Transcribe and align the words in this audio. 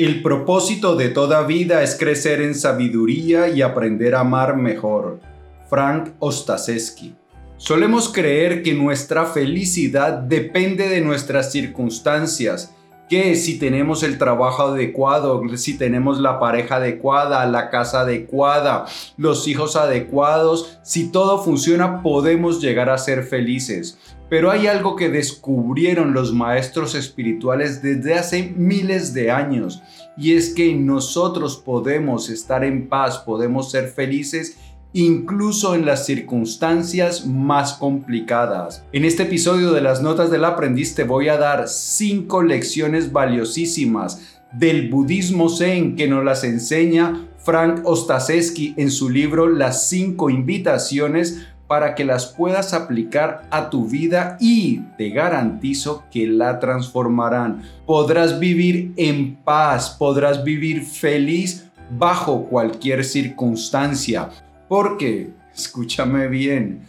El 0.00 0.22
propósito 0.22 0.96
de 0.96 1.10
toda 1.10 1.42
vida 1.42 1.82
es 1.82 1.94
crecer 1.94 2.40
en 2.40 2.54
sabiduría 2.54 3.50
y 3.50 3.60
aprender 3.60 4.14
a 4.14 4.20
amar 4.20 4.56
mejor. 4.56 5.20
Frank 5.68 6.14
Ostaseski. 6.20 7.14
Solemos 7.58 8.10
creer 8.10 8.62
que 8.62 8.72
nuestra 8.72 9.26
felicidad 9.26 10.14
depende 10.14 10.88
de 10.88 11.02
nuestras 11.02 11.52
circunstancias, 11.52 12.74
que 13.10 13.34
si 13.34 13.58
tenemos 13.58 14.04
el 14.04 14.18
trabajo 14.18 14.62
adecuado, 14.62 15.42
si 15.56 15.76
tenemos 15.76 16.20
la 16.20 16.38
pareja 16.38 16.76
adecuada, 16.76 17.44
la 17.46 17.68
casa 17.68 18.02
adecuada, 18.02 18.86
los 19.16 19.48
hijos 19.48 19.74
adecuados, 19.74 20.78
si 20.84 21.10
todo 21.10 21.42
funciona 21.42 22.02
podemos 22.02 22.60
llegar 22.62 22.88
a 22.88 22.98
ser 22.98 23.24
felices. 23.24 23.98
Pero 24.28 24.52
hay 24.52 24.68
algo 24.68 24.94
que 24.94 25.08
descubrieron 25.08 26.14
los 26.14 26.32
maestros 26.32 26.94
espirituales 26.94 27.82
desde 27.82 28.14
hace 28.14 28.54
miles 28.56 29.12
de 29.12 29.32
años 29.32 29.82
y 30.16 30.36
es 30.36 30.54
que 30.54 30.72
nosotros 30.76 31.56
podemos 31.56 32.30
estar 32.30 32.62
en 32.62 32.88
paz, 32.88 33.18
podemos 33.18 33.72
ser 33.72 33.88
felices 33.88 34.56
incluso 34.92 35.74
en 35.74 35.86
las 35.86 36.06
circunstancias 36.06 37.26
más 37.26 37.74
complicadas. 37.74 38.84
En 38.92 39.04
este 39.04 39.24
episodio 39.24 39.72
de 39.72 39.80
las 39.80 40.02
Notas 40.02 40.30
del 40.30 40.44
Aprendiz 40.44 40.94
te 40.94 41.04
voy 41.04 41.28
a 41.28 41.36
dar 41.36 41.68
cinco 41.68 42.42
lecciones 42.42 43.12
valiosísimas 43.12 44.40
del 44.52 44.90
budismo 44.90 45.48
zen 45.48 45.94
que 45.94 46.08
nos 46.08 46.24
las 46.24 46.42
enseña 46.42 47.28
Frank 47.38 47.82
Ostaseski 47.84 48.74
en 48.76 48.90
su 48.90 49.08
libro 49.08 49.48
Las 49.48 49.88
cinco 49.88 50.28
invitaciones 50.28 51.46
para 51.68 51.94
que 51.94 52.04
las 52.04 52.26
puedas 52.26 52.74
aplicar 52.74 53.46
a 53.52 53.70
tu 53.70 53.86
vida 53.86 54.36
y 54.40 54.80
te 54.98 55.10
garantizo 55.10 56.02
que 56.10 56.26
la 56.26 56.58
transformarán. 56.58 57.62
Podrás 57.86 58.40
vivir 58.40 58.92
en 58.96 59.36
paz, 59.36 59.90
podrás 59.96 60.42
vivir 60.42 60.82
feliz 60.82 61.70
bajo 61.96 62.46
cualquier 62.46 63.04
circunstancia. 63.04 64.30
Porque, 64.70 65.30
escúchame 65.52 66.28
bien, 66.28 66.82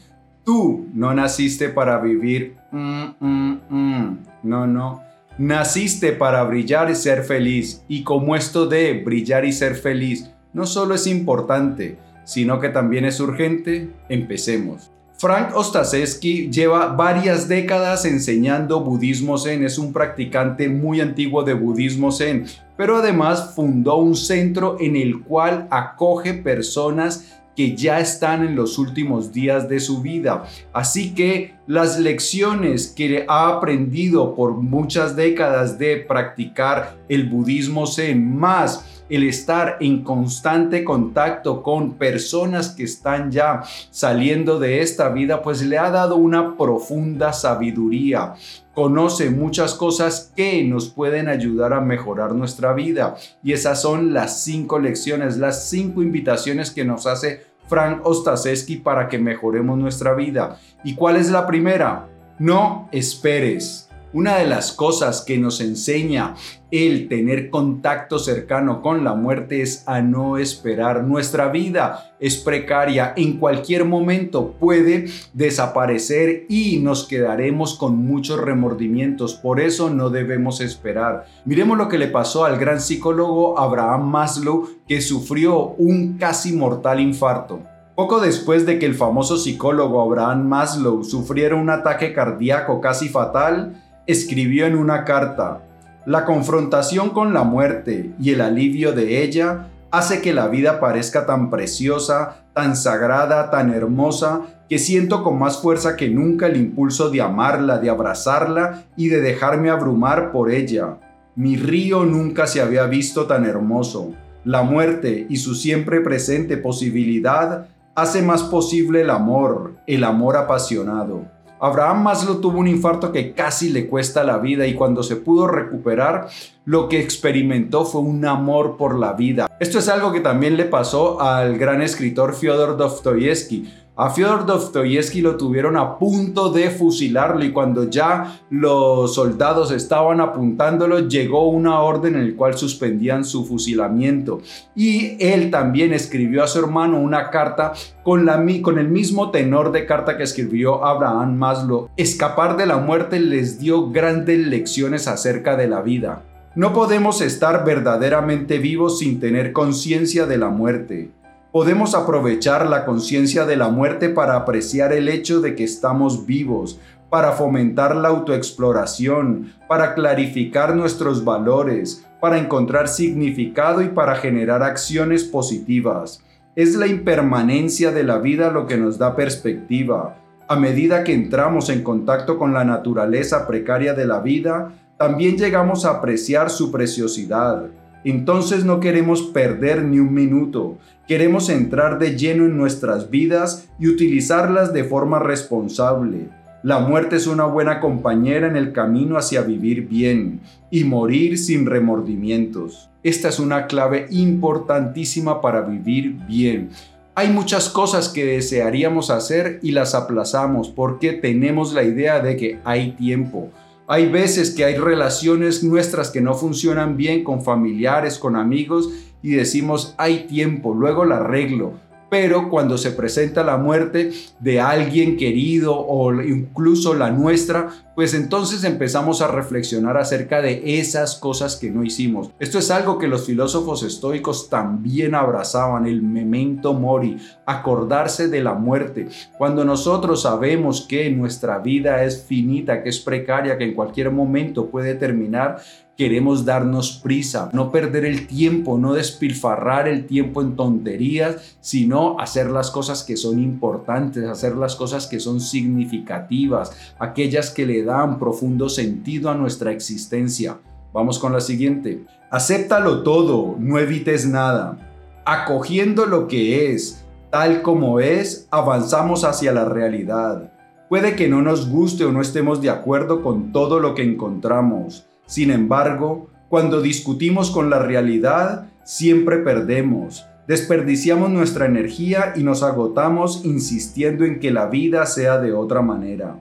tú 0.44 0.86
no 0.94 1.16
naciste 1.16 1.68
para 1.68 1.98
vivir, 1.98 2.56
mm, 2.72 3.04
mm, 3.20 3.60
mm. 3.70 4.18
no, 4.44 4.68
no. 4.68 5.02
Naciste 5.40 6.12
para 6.12 6.44
brillar 6.44 6.92
y 6.92 6.96
ser 6.96 7.24
feliz. 7.24 7.84
Y 7.88 8.04
como 8.04 8.36
esto 8.36 8.68
de 8.68 9.02
brillar 9.04 9.46
y 9.46 9.52
ser 9.52 9.74
feliz 9.74 10.30
no 10.54 10.68
solo 10.68 10.94
es 10.94 11.08
importante, 11.08 11.98
sino 12.24 12.60
que 12.60 12.70
también 12.70 13.04
es 13.04 13.20
urgente, 13.20 13.90
empecemos. 14.10 14.92
Frank 15.18 15.56
Ostaseski 15.56 16.52
lleva 16.52 16.86
varias 16.90 17.48
décadas 17.48 18.06
enseñando 18.06 18.82
budismo 18.82 19.40
zen, 19.40 19.64
es 19.64 19.80
un 19.80 19.92
practicante 19.92 20.70
muy 20.70 21.02
antiguo 21.02 21.42
de 21.44 21.56
budismo 21.56 22.12
zen, 22.12 22.46
pero 22.78 22.98
además 22.98 23.54
fundó 23.56 23.98
un 23.98 24.16
centro 24.16 24.78
en 24.80 24.96
el 24.96 25.22
cual 25.22 25.68
acoge 25.72 26.36
personas 26.36 27.41
que 27.56 27.76
ya 27.76 28.00
están 28.00 28.46
en 28.46 28.56
los 28.56 28.78
últimos 28.78 29.32
días 29.32 29.68
de 29.68 29.80
su 29.80 30.02
vida. 30.02 30.46
Así 30.74 31.14
que 31.14 31.56
las 31.68 32.00
lecciones 32.00 32.88
que 32.88 33.26
ha 33.28 33.50
aprendido 33.50 34.36
por 34.36 34.54
muchas 34.54 35.16
décadas 35.16 35.78
de 35.78 35.98
practicar 35.98 36.98
el 37.10 37.30
budismo 37.30 37.86
más 38.16 38.86
el 39.12 39.24
estar 39.24 39.76
en 39.82 40.04
constante 40.04 40.86
contacto 40.86 41.62
con 41.62 41.96
personas 41.96 42.70
que 42.70 42.84
están 42.84 43.30
ya 43.30 43.62
saliendo 43.90 44.58
de 44.58 44.80
esta 44.80 45.10
vida, 45.10 45.42
pues 45.42 45.62
le 45.64 45.78
ha 45.78 45.92
dado 45.92 46.16
una 46.16 46.56
profunda 46.56 47.34
sabiduría. 47.34 48.36
Conoce 48.74 49.30
muchas 49.30 49.74
cosas 49.74 50.32
que 50.34 50.64
nos 50.64 50.88
pueden 50.88 51.28
ayudar 51.28 51.74
a 51.74 51.82
mejorar 51.82 52.34
nuestra 52.34 52.72
vida. 52.72 53.18
Y 53.44 53.52
esas 53.52 53.82
son 53.82 54.14
las 54.14 54.46
cinco 54.46 54.80
lecciones, 54.80 55.36
las 55.36 55.70
cinco 55.70 56.02
invitaciones 56.02 56.72
que 56.72 56.86
nos 56.86 57.06
hace 57.06 57.51
Frank 57.72 58.06
Ostaseski 58.06 58.76
para 58.76 59.08
que 59.08 59.18
mejoremos 59.18 59.78
nuestra 59.78 60.14
vida. 60.14 60.60
¿Y 60.84 60.94
cuál 60.94 61.16
es 61.16 61.32
la 61.32 61.48
primera? 61.48 62.10
No 62.38 62.90
esperes. 62.92 63.90
Una 64.14 64.40
de 64.40 64.46
las 64.46 64.74
cosas 64.74 65.22
que 65.22 65.38
nos 65.38 65.62
enseña 65.62 66.36
el 66.70 67.08
tener 67.08 67.50
contacto 67.50 68.20
cercano 68.20 68.82
con 68.82 69.06
la 69.06 69.14
muerte 69.16 69.62
es 69.62 69.88
a 69.88 70.02
no 70.02 70.38
esperar. 70.38 71.06
Nuestra 71.06 71.48
vida 71.48 72.14
es 72.20 72.36
precaria, 72.36 73.14
en 73.16 73.38
cualquier 73.38 73.86
momento 73.86 74.52
puede 74.60 75.06
desaparecer 75.32 76.46
y 76.50 76.80
nos 76.80 77.08
quedaremos 77.08 77.76
con 77.78 78.06
muchos 78.06 78.42
remordimientos. 78.42 79.36
Por 79.36 79.62
eso 79.62 79.90
no 79.90 80.10
debemos 80.10 80.60
esperar. 80.60 81.26
Miremos 81.46 81.78
lo 81.78 81.88
que 81.88 81.98
le 81.98 82.08
pasó 82.08 82.44
al 82.44 82.60
gran 82.60 82.82
psicólogo 82.82 83.58
Abraham 83.58 84.10
Maslow 84.10 84.68
que 84.90 85.00
sufrió 85.00 85.68
un 85.78 86.18
casi 86.18 86.52
mortal 86.52 87.00
infarto. 87.00 87.62
Poco 87.96 88.20
después 88.20 88.66
de 88.66 88.80
que 88.80 88.86
el 88.86 88.96
famoso 88.96 89.38
psicólogo 89.38 90.02
Abraham 90.02 90.48
Maslow 90.48 91.04
sufriera 91.04 91.56
un 91.56 91.70
ataque 91.70 92.14
cardíaco 92.14 92.82
casi 92.82 93.10
fatal, 93.10 93.81
escribió 94.08 94.66
en 94.66 94.76
una 94.76 95.06
carta, 95.06 95.62
la 96.06 96.26
confrontación 96.26 97.12
con 97.12 97.34
la 97.34 97.44
muerte 97.44 98.12
y 98.20 98.32
el 98.32 98.42
alivio 98.42 98.92
de 98.94 99.24
ella 99.24 99.68
hace 99.92 100.22
que 100.22 100.34
la 100.34 100.48
vida 100.48 100.80
parezca 100.80 101.26
tan 101.26 101.50
preciosa, 101.50 102.46
tan 102.54 102.76
sagrada, 102.76 103.52
tan 103.52 103.72
hermosa, 103.72 104.42
que 104.68 104.80
siento 104.80 105.22
con 105.22 105.38
más 105.38 105.62
fuerza 105.62 105.96
que 105.96 106.10
nunca 106.10 106.48
el 106.48 106.58
impulso 106.58 107.10
de 107.10 107.22
amarla, 107.22 107.78
de 107.78 107.90
abrazarla 107.90 108.86
y 108.96 109.10
de 109.10 109.22
dejarme 109.22 109.70
abrumar 109.70 110.32
por 110.32 110.50
ella. 110.50 110.98
Mi 111.36 111.58
río 111.58 112.06
nunca 112.06 112.48
se 112.48 112.62
había 112.62 112.86
visto 112.86 113.26
tan 113.26 113.46
hermoso. 113.46 114.14
La 114.44 114.64
muerte 114.64 115.28
y 115.30 115.38
su 115.38 115.56
siempre 115.56 116.02
presente 116.02 116.58
posibilidad 116.58 117.68
hace 117.96 118.22
más 118.22 118.44
posible 118.44 119.02
el 119.02 119.10
amor, 119.10 119.76
el 119.86 120.04
amor 120.04 120.38
apasionado. 120.38 121.26
Abraham 121.62 122.02
Maslow 122.02 122.42
tuvo 122.42 122.58
un 122.58 122.68
infarto 122.68 123.12
que 123.12 123.34
casi 123.34 123.70
le 123.70 123.88
cuesta 123.88 124.24
la 124.24 124.40
vida 124.40 124.66
y 124.66 124.74
cuando 124.74 125.04
se 125.04 125.16
pudo 125.16 125.48
recuperar, 125.48 126.28
lo 126.66 126.90
que 126.90 127.00
experimentó 127.00 127.86
fue 127.86 128.02
un 128.02 128.26
amor 128.26 128.78
por 128.78 128.98
la 128.98 129.14
vida. 129.14 129.48
Esto 129.60 129.80
es 129.80 129.90
algo 129.90 130.12
que 130.12 130.20
también 130.20 130.58
le 130.58 130.66
pasó 130.66 131.22
al 131.22 131.58
gran 131.58 131.82
escritor 131.82 132.36
Fyodor 132.36 132.78
Dostoyevsky. 132.78 133.68
A 133.98 134.10
Fyodor 134.10 134.46
Dostoyevsky 134.46 135.22
lo 135.22 135.36
tuvieron 135.36 135.76
a 135.76 136.00
punto 136.00 136.50
de 136.52 136.70
fusilarlo 136.70 137.44
y 137.44 137.52
cuando 137.52 137.90
ya 137.90 138.40
los 138.50 139.14
soldados 139.14 139.70
estaban 139.72 140.22
apuntándolo, 140.22 141.08
llegó 141.08 141.50
una 141.50 141.82
orden 141.82 142.16
en 142.16 142.32
la 142.32 142.38
cual 142.38 142.58
suspendían 142.58 143.26
su 143.26 143.46
fusilamiento. 143.46 144.40
Y 144.76 145.18
él 145.20 145.52
también 145.52 145.94
escribió 145.94 146.44
a 146.44 146.48
su 146.48 146.60
hermano 146.60 147.00
una 147.00 147.30
carta 147.30 147.74
con, 148.02 148.26
la, 148.26 148.44
con 148.62 148.80
el 148.80 148.88
mismo 148.88 149.30
tenor 149.30 149.72
de 149.72 149.86
carta 149.86 150.18
que 150.18 150.24
escribió 150.24 150.86
Abraham 150.86 151.36
Maslow. 151.36 151.90
Escapar 151.98 152.56
de 152.56 152.66
la 152.66 152.78
muerte 152.78 153.20
les 153.20 153.60
dio 153.60 153.92
grandes 153.92 154.40
lecciones 154.40 155.08
acerca 155.08 155.58
de 155.58 155.68
la 155.68 155.82
vida. 155.82 156.24
No 156.56 156.74
podemos 156.74 157.22
estar 157.22 157.64
verdaderamente 157.66 158.58
vivos 158.58 159.00
sin 159.00 159.20
tener 159.20 159.54
conciencia 159.54 160.26
de 160.26 160.38
la 160.38 160.50
muerte 160.50 161.12
podemos 161.52 161.96
aprovechar 161.96 162.68
la 162.70 162.86
conciencia 162.86 163.46
de 163.46 163.58
la 163.58 163.70
muerte 163.70 164.10
para 164.10 164.36
apreciar 164.36 164.94
el 164.94 165.10
hecho 165.10 165.42
de 165.42 165.56
que 165.56 165.64
estamos 165.64 166.26
vivos, 166.26 166.80
para 167.10 167.34
fomentar 167.34 167.96
la 167.96 168.08
autoexploración, 168.08 169.54
para 169.68 169.94
clarificar 169.94 170.76
nuestros 170.76 171.26
valores, 171.26 172.06
para 172.22 172.38
encontrar 172.38 172.88
significado 172.88 173.82
y 173.82 173.90
para 173.90 174.16
generar 174.16 174.64
acciones 174.64 175.26
positivas. 175.26 176.24
Es 176.56 176.76
la 176.76 176.88
impermanencia 176.88 177.92
de 177.92 178.04
la 178.04 178.18
vida 178.18 178.50
lo 178.50 178.66
que 178.66 178.78
nos 178.78 178.98
da 178.98 179.16
perspectiva. 179.16 180.18
A 180.48 180.56
medida 180.56 181.04
que 181.04 181.14
entramos 181.14 181.70
en 181.70 181.84
contacto 181.84 182.38
con 182.38 182.54
la 182.54 182.64
naturaleza 182.64 183.46
precaria 183.46 183.94
de 183.94 184.06
la 184.06 184.20
vida, 184.20 184.72
también 185.02 185.36
llegamos 185.36 185.84
a 185.84 185.94
apreciar 185.94 186.52
su 186.52 186.72
preciosidad. 186.72 187.66
Entonces 188.04 188.66
no 188.66 188.80
queremos 188.80 189.24
perder 189.24 189.82
ni 189.82 189.98
un 189.98 190.14
minuto, 190.14 190.78
queremos 191.08 191.50
entrar 191.50 191.98
de 191.98 192.16
lleno 192.16 192.46
en 192.46 192.56
nuestras 192.56 193.10
vidas 193.10 193.68
y 193.80 193.88
utilizarlas 193.88 194.74
de 194.74 194.84
forma 194.84 195.18
responsable. 195.18 196.30
La 196.62 196.78
muerte 196.78 197.16
es 197.16 197.26
una 197.26 197.46
buena 197.46 197.80
compañera 197.80 198.46
en 198.46 198.56
el 198.56 198.74
camino 198.74 199.18
hacia 199.18 199.42
vivir 199.42 199.88
bien 199.88 200.42
y 200.70 200.84
morir 200.84 201.40
sin 201.40 201.66
remordimientos. 201.66 202.92
Esta 203.02 203.30
es 203.30 203.40
una 203.40 203.66
clave 203.66 204.06
importantísima 204.12 205.42
para 205.42 205.62
vivir 205.62 206.16
bien. 206.28 206.70
Hay 207.16 207.30
muchas 207.30 207.70
cosas 207.70 208.08
que 208.08 208.24
desearíamos 208.24 209.10
hacer 209.10 209.58
y 209.64 209.72
las 209.72 209.96
aplazamos 209.96 210.70
porque 210.70 211.14
tenemos 211.14 211.74
la 211.74 211.82
idea 211.82 212.20
de 212.20 212.38
que 212.38 212.60
hay 212.64 212.92
tiempo 212.92 213.50
hay 213.92 214.08
veces 214.08 214.52
que 214.52 214.64
hay 214.64 214.76
relaciones 214.76 215.66
nuestras 215.66 216.12
que 216.12 216.22
no 216.22 216.34
funcionan 216.34 216.96
bien 216.96 217.26
con 217.26 217.44
familiares, 217.44 218.20
con 218.20 218.38
amigos 218.38 218.90
y 219.22 219.32
decimos, 219.32 219.96
hay 219.98 220.28
tiempo, 220.28 220.74
luego 220.74 221.04
la 221.04 221.18
arreglo. 221.18 221.74
Pero 222.12 222.50
cuando 222.50 222.78
se 222.78 222.92
presenta 222.92 223.42
la 223.42 223.56
muerte 223.56 224.12
de 224.42 224.60
alguien 224.60 225.16
querido 225.16 225.80
o 225.80 226.12
incluso 226.22 226.94
la 226.94 227.10
nuestra, 227.10 227.70
pues 227.96 228.14
entonces 228.14 228.66
empezamos 228.66 229.22
a 229.22 229.30
reflexionar 229.30 229.96
acerca 229.96 230.42
de 230.42 230.78
esas 230.78 231.16
cosas 231.16 231.56
que 231.56 231.72
no 231.72 231.86
hicimos. 231.86 232.32
Esto 232.38 232.60
es 232.60 232.70
algo 232.70 232.98
que 232.98 233.08
los 233.08 233.26
filósofos 233.26 233.84
estoicos 233.84 234.50
también 234.50 235.16
abrazaban, 235.16 235.86
el 235.86 236.02
memento 236.02 236.74
mori, 236.74 237.16
acordarse 237.46 238.28
de 238.28 238.44
la 238.44 238.56
muerte. 238.56 239.08
Cuando 239.38 239.64
nosotros 239.64 240.24
sabemos 240.24 240.82
que 240.82 241.10
nuestra 241.12 241.60
vida 241.60 242.04
es 242.04 242.26
finita, 242.26 242.84
que 242.84 242.90
es 242.90 243.00
precaria, 243.00 243.58
que 243.58 243.64
en 243.64 243.74
cualquier 243.74 244.12
momento 244.12 244.70
puede 244.70 244.96
terminar, 244.96 245.62
queremos 245.98 246.46
darnos 246.46 246.94
prisa, 246.94 247.50
no 247.54 247.72
perder 247.72 248.06
el 248.06 248.28
tiempo, 248.28 248.78
no 248.78 248.94
despilfarrar 248.94 249.88
el 249.88 250.06
tiempo 250.06 250.42
en 250.42 250.56
tonterías, 250.56 251.56
sino 251.62 252.20
hacer 252.20 252.50
las 252.50 252.72
cosas 252.72 253.04
que 253.04 253.18
son 253.18 253.40
importantes, 253.40 254.26
hacer 254.26 254.56
las 254.56 254.76
cosas 254.76 255.08
que 255.08 255.20
son 255.20 255.40
significativas, 255.40 256.72
aquellas 256.98 257.52
que 257.52 257.66
le 257.66 257.84
dan 257.84 258.18
profundo 258.18 258.70
sentido 258.70 259.30
a 259.30 259.36
nuestra 259.36 259.72
existencia. 259.72 260.58
Vamos 260.94 261.20
con 261.20 261.34
la 261.34 261.40
siguiente. 261.40 262.04
Acéptalo 262.30 263.04
todo, 263.04 263.56
no 263.60 263.78
evites 263.78 264.28
nada. 264.28 264.78
Acogiendo 265.26 266.06
lo 266.06 266.28
que 266.28 266.74
es, 266.74 267.06
tal 267.30 267.62
como 267.62 268.00
es, 268.00 268.48
avanzamos 268.50 269.24
hacia 269.24 269.52
la 269.52 269.66
realidad. 269.66 270.52
Puede 270.90 271.16
que 271.16 271.30
no 271.30 271.42
nos 271.42 271.70
guste 271.70 272.04
o 272.06 272.12
no 272.12 272.22
estemos 272.22 272.62
de 272.62 272.70
acuerdo 272.70 273.22
con 273.22 273.52
todo 273.54 273.80
lo 273.80 273.96
que 273.96 274.04
encontramos. 274.04 275.08
Sin 275.32 275.50
embargo, 275.50 276.30
cuando 276.50 276.82
discutimos 276.82 277.52
con 277.52 277.70
la 277.70 277.80
realidad, 277.80 278.68
siempre 278.84 279.38
perdemos. 279.38 280.26
Desperdiciamos 280.46 281.30
nuestra 281.30 281.68
energía 281.68 282.34
y 282.36 282.44
nos 282.44 282.64
agotamos 282.64 283.46
insistiendo 283.46 284.26
en 284.26 284.42
que 284.42 284.52
la 284.52 284.66
vida 284.66 285.06
sea 285.06 285.40
de 285.40 285.54
otra 285.54 285.82
manera. 285.82 286.36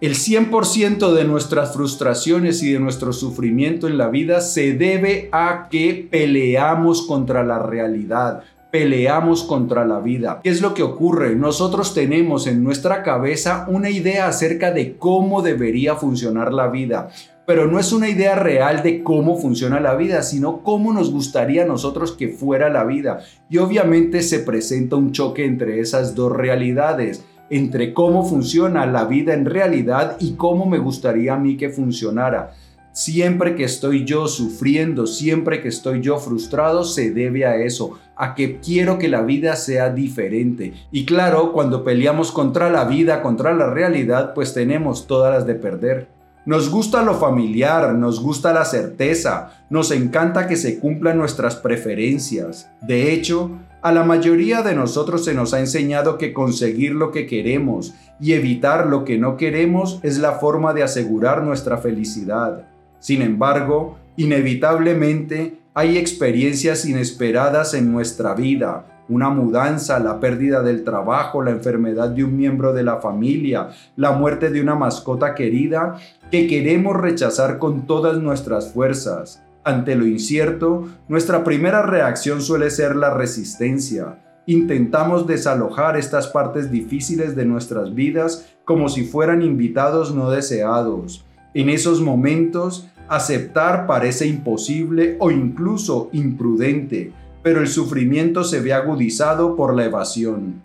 El 0.00 0.16
100% 0.16 1.12
de 1.12 1.24
nuestras 1.26 1.74
frustraciones 1.74 2.60
y 2.64 2.72
de 2.72 2.80
nuestro 2.80 3.12
sufrimiento 3.12 3.86
en 3.86 3.98
la 3.98 4.08
vida 4.08 4.40
se 4.40 4.72
debe 4.72 5.28
a 5.30 5.68
que 5.70 6.08
peleamos 6.10 7.02
contra 7.02 7.44
la 7.44 7.60
realidad, 7.60 8.42
peleamos 8.72 9.44
contra 9.44 9.84
la 9.84 10.00
vida. 10.00 10.40
¿Qué 10.42 10.50
es 10.50 10.60
lo 10.60 10.74
que 10.74 10.82
ocurre? 10.82 11.36
Nosotros 11.36 11.94
tenemos 11.94 12.48
en 12.48 12.64
nuestra 12.64 13.04
cabeza 13.04 13.64
una 13.68 13.90
idea 13.90 14.26
acerca 14.26 14.72
de 14.72 14.96
cómo 14.96 15.40
debería 15.40 15.94
funcionar 15.94 16.52
la 16.52 16.66
vida 16.66 17.10
pero 17.46 17.66
no 17.66 17.78
es 17.78 17.92
una 17.92 18.08
idea 18.08 18.34
real 18.34 18.82
de 18.82 19.02
cómo 19.02 19.36
funciona 19.36 19.80
la 19.80 19.94
vida, 19.94 20.22
sino 20.22 20.62
cómo 20.62 20.92
nos 20.92 21.10
gustaría 21.10 21.62
a 21.64 21.66
nosotros 21.66 22.12
que 22.12 22.28
fuera 22.28 22.70
la 22.70 22.84
vida. 22.84 23.20
Y 23.50 23.58
obviamente 23.58 24.22
se 24.22 24.40
presenta 24.40 24.96
un 24.96 25.12
choque 25.12 25.44
entre 25.44 25.80
esas 25.80 26.14
dos 26.14 26.32
realidades, 26.32 27.24
entre 27.50 27.92
cómo 27.92 28.24
funciona 28.26 28.86
la 28.86 29.04
vida 29.04 29.34
en 29.34 29.44
realidad 29.44 30.16
y 30.20 30.34
cómo 30.34 30.66
me 30.66 30.78
gustaría 30.78 31.34
a 31.34 31.38
mí 31.38 31.56
que 31.56 31.68
funcionara. 31.68 32.54
Siempre 32.92 33.56
que 33.56 33.64
estoy 33.64 34.04
yo 34.04 34.28
sufriendo, 34.28 35.08
siempre 35.08 35.60
que 35.60 35.66
estoy 35.66 36.00
yo 36.00 36.18
frustrado, 36.18 36.84
se 36.84 37.10
debe 37.10 37.44
a 37.44 37.56
eso, 37.56 37.98
a 38.16 38.36
que 38.36 38.60
quiero 38.60 38.98
que 38.98 39.08
la 39.08 39.22
vida 39.22 39.56
sea 39.56 39.90
diferente. 39.90 40.72
Y 40.92 41.04
claro, 41.04 41.52
cuando 41.52 41.82
peleamos 41.82 42.30
contra 42.30 42.70
la 42.70 42.84
vida, 42.84 43.20
contra 43.20 43.52
la 43.52 43.68
realidad, 43.68 44.32
pues 44.32 44.54
tenemos 44.54 45.08
todas 45.08 45.34
las 45.34 45.44
de 45.44 45.56
perder. 45.56 46.13
Nos 46.46 46.68
gusta 46.70 47.02
lo 47.02 47.14
familiar, 47.14 47.94
nos 47.94 48.20
gusta 48.20 48.52
la 48.52 48.66
certeza, 48.66 49.52
nos 49.70 49.90
encanta 49.90 50.46
que 50.46 50.56
se 50.56 50.78
cumplan 50.78 51.16
nuestras 51.16 51.56
preferencias. 51.56 52.68
De 52.82 53.12
hecho, 53.12 53.50
a 53.80 53.92
la 53.92 54.04
mayoría 54.04 54.60
de 54.62 54.74
nosotros 54.74 55.24
se 55.24 55.32
nos 55.32 55.54
ha 55.54 55.60
enseñado 55.60 56.18
que 56.18 56.34
conseguir 56.34 56.92
lo 56.92 57.12
que 57.12 57.26
queremos 57.26 57.94
y 58.20 58.32
evitar 58.32 58.86
lo 58.86 59.04
que 59.04 59.16
no 59.16 59.38
queremos 59.38 60.00
es 60.02 60.18
la 60.18 60.32
forma 60.32 60.74
de 60.74 60.82
asegurar 60.82 61.42
nuestra 61.42 61.78
felicidad. 61.78 62.66
Sin 62.98 63.22
embargo, 63.22 63.96
inevitablemente 64.16 65.58
hay 65.72 65.96
experiencias 65.96 66.84
inesperadas 66.84 67.72
en 67.72 67.90
nuestra 67.90 68.34
vida, 68.34 68.84
una 69.08 69.28
mudanza, 69.28 69.98
la 69.98 70.18
pérdida 70.18 70.62
del 70.62 70.84
trabajo, 70.84 71.42
la 71.42 71.50
enfermedad 71.50 72.08
de 72.08 72.24
un 72.24 72.36
miembro 72.36 72.72
de 72.72 72.84
la 72.84 73.00
familia, 73.00 73.68
la 73.96 74.12
muerte 74.12 74.50
de 74.50 74.62
una 74.62 74.74
mascota 74.74 75.34
querida, 75.34 75.96
que 76.34 76.48
queremos 76.48 76.96
rechazar 76.96 77.60
con 77.60 77.86
todas 77.86 78.18
nuestras 78.18 78.72
fuerzas. 78.72 79.40
Ante 79.62 79.94
lo 79.94 80.04
incierto, 80.04 80.88
nuestra 81.06 81.44
primera 81.44 81.82
reacción 81.82 82.42
suele 82.42 82.70
ser 82.70 82.96
la 82.96 83.14
resistencia. 83.14 84.18
Intentamos 84.44 85.28
desalojar 85.28 85.96
estas 85.96 86.26
partes 86.26 86.72
difíciles 86.72 87.36
de 87.36 87.44
nuestras 87.44 87.94
vidas 87.94 88.48
como 88.64 88.88
si 88.88 89.04
fueran 89.04 89.42
invitados 89.42 90.12
no 90.12 90.28
deseados. 90.28 91.24
En 91.54 91.68
esos 91.68 92.00
momentos, 92.00 92.88
aceptar 93.08 93.86
parece 93.86 94.26
imposible 94.26 95.16
o 95.20 95.30
incluso 95.30 96.08
imprudente 96.10 97.12
pero 97.44 97.60
el 97.60 97.68
sufrimiento 97.68 98.42
se 98.42 98.60
ve 98.60 98.72
agudizado 98.72 99.54
por 99.54 99.76
la 99.76 99.84
evasión. 99.84 100.63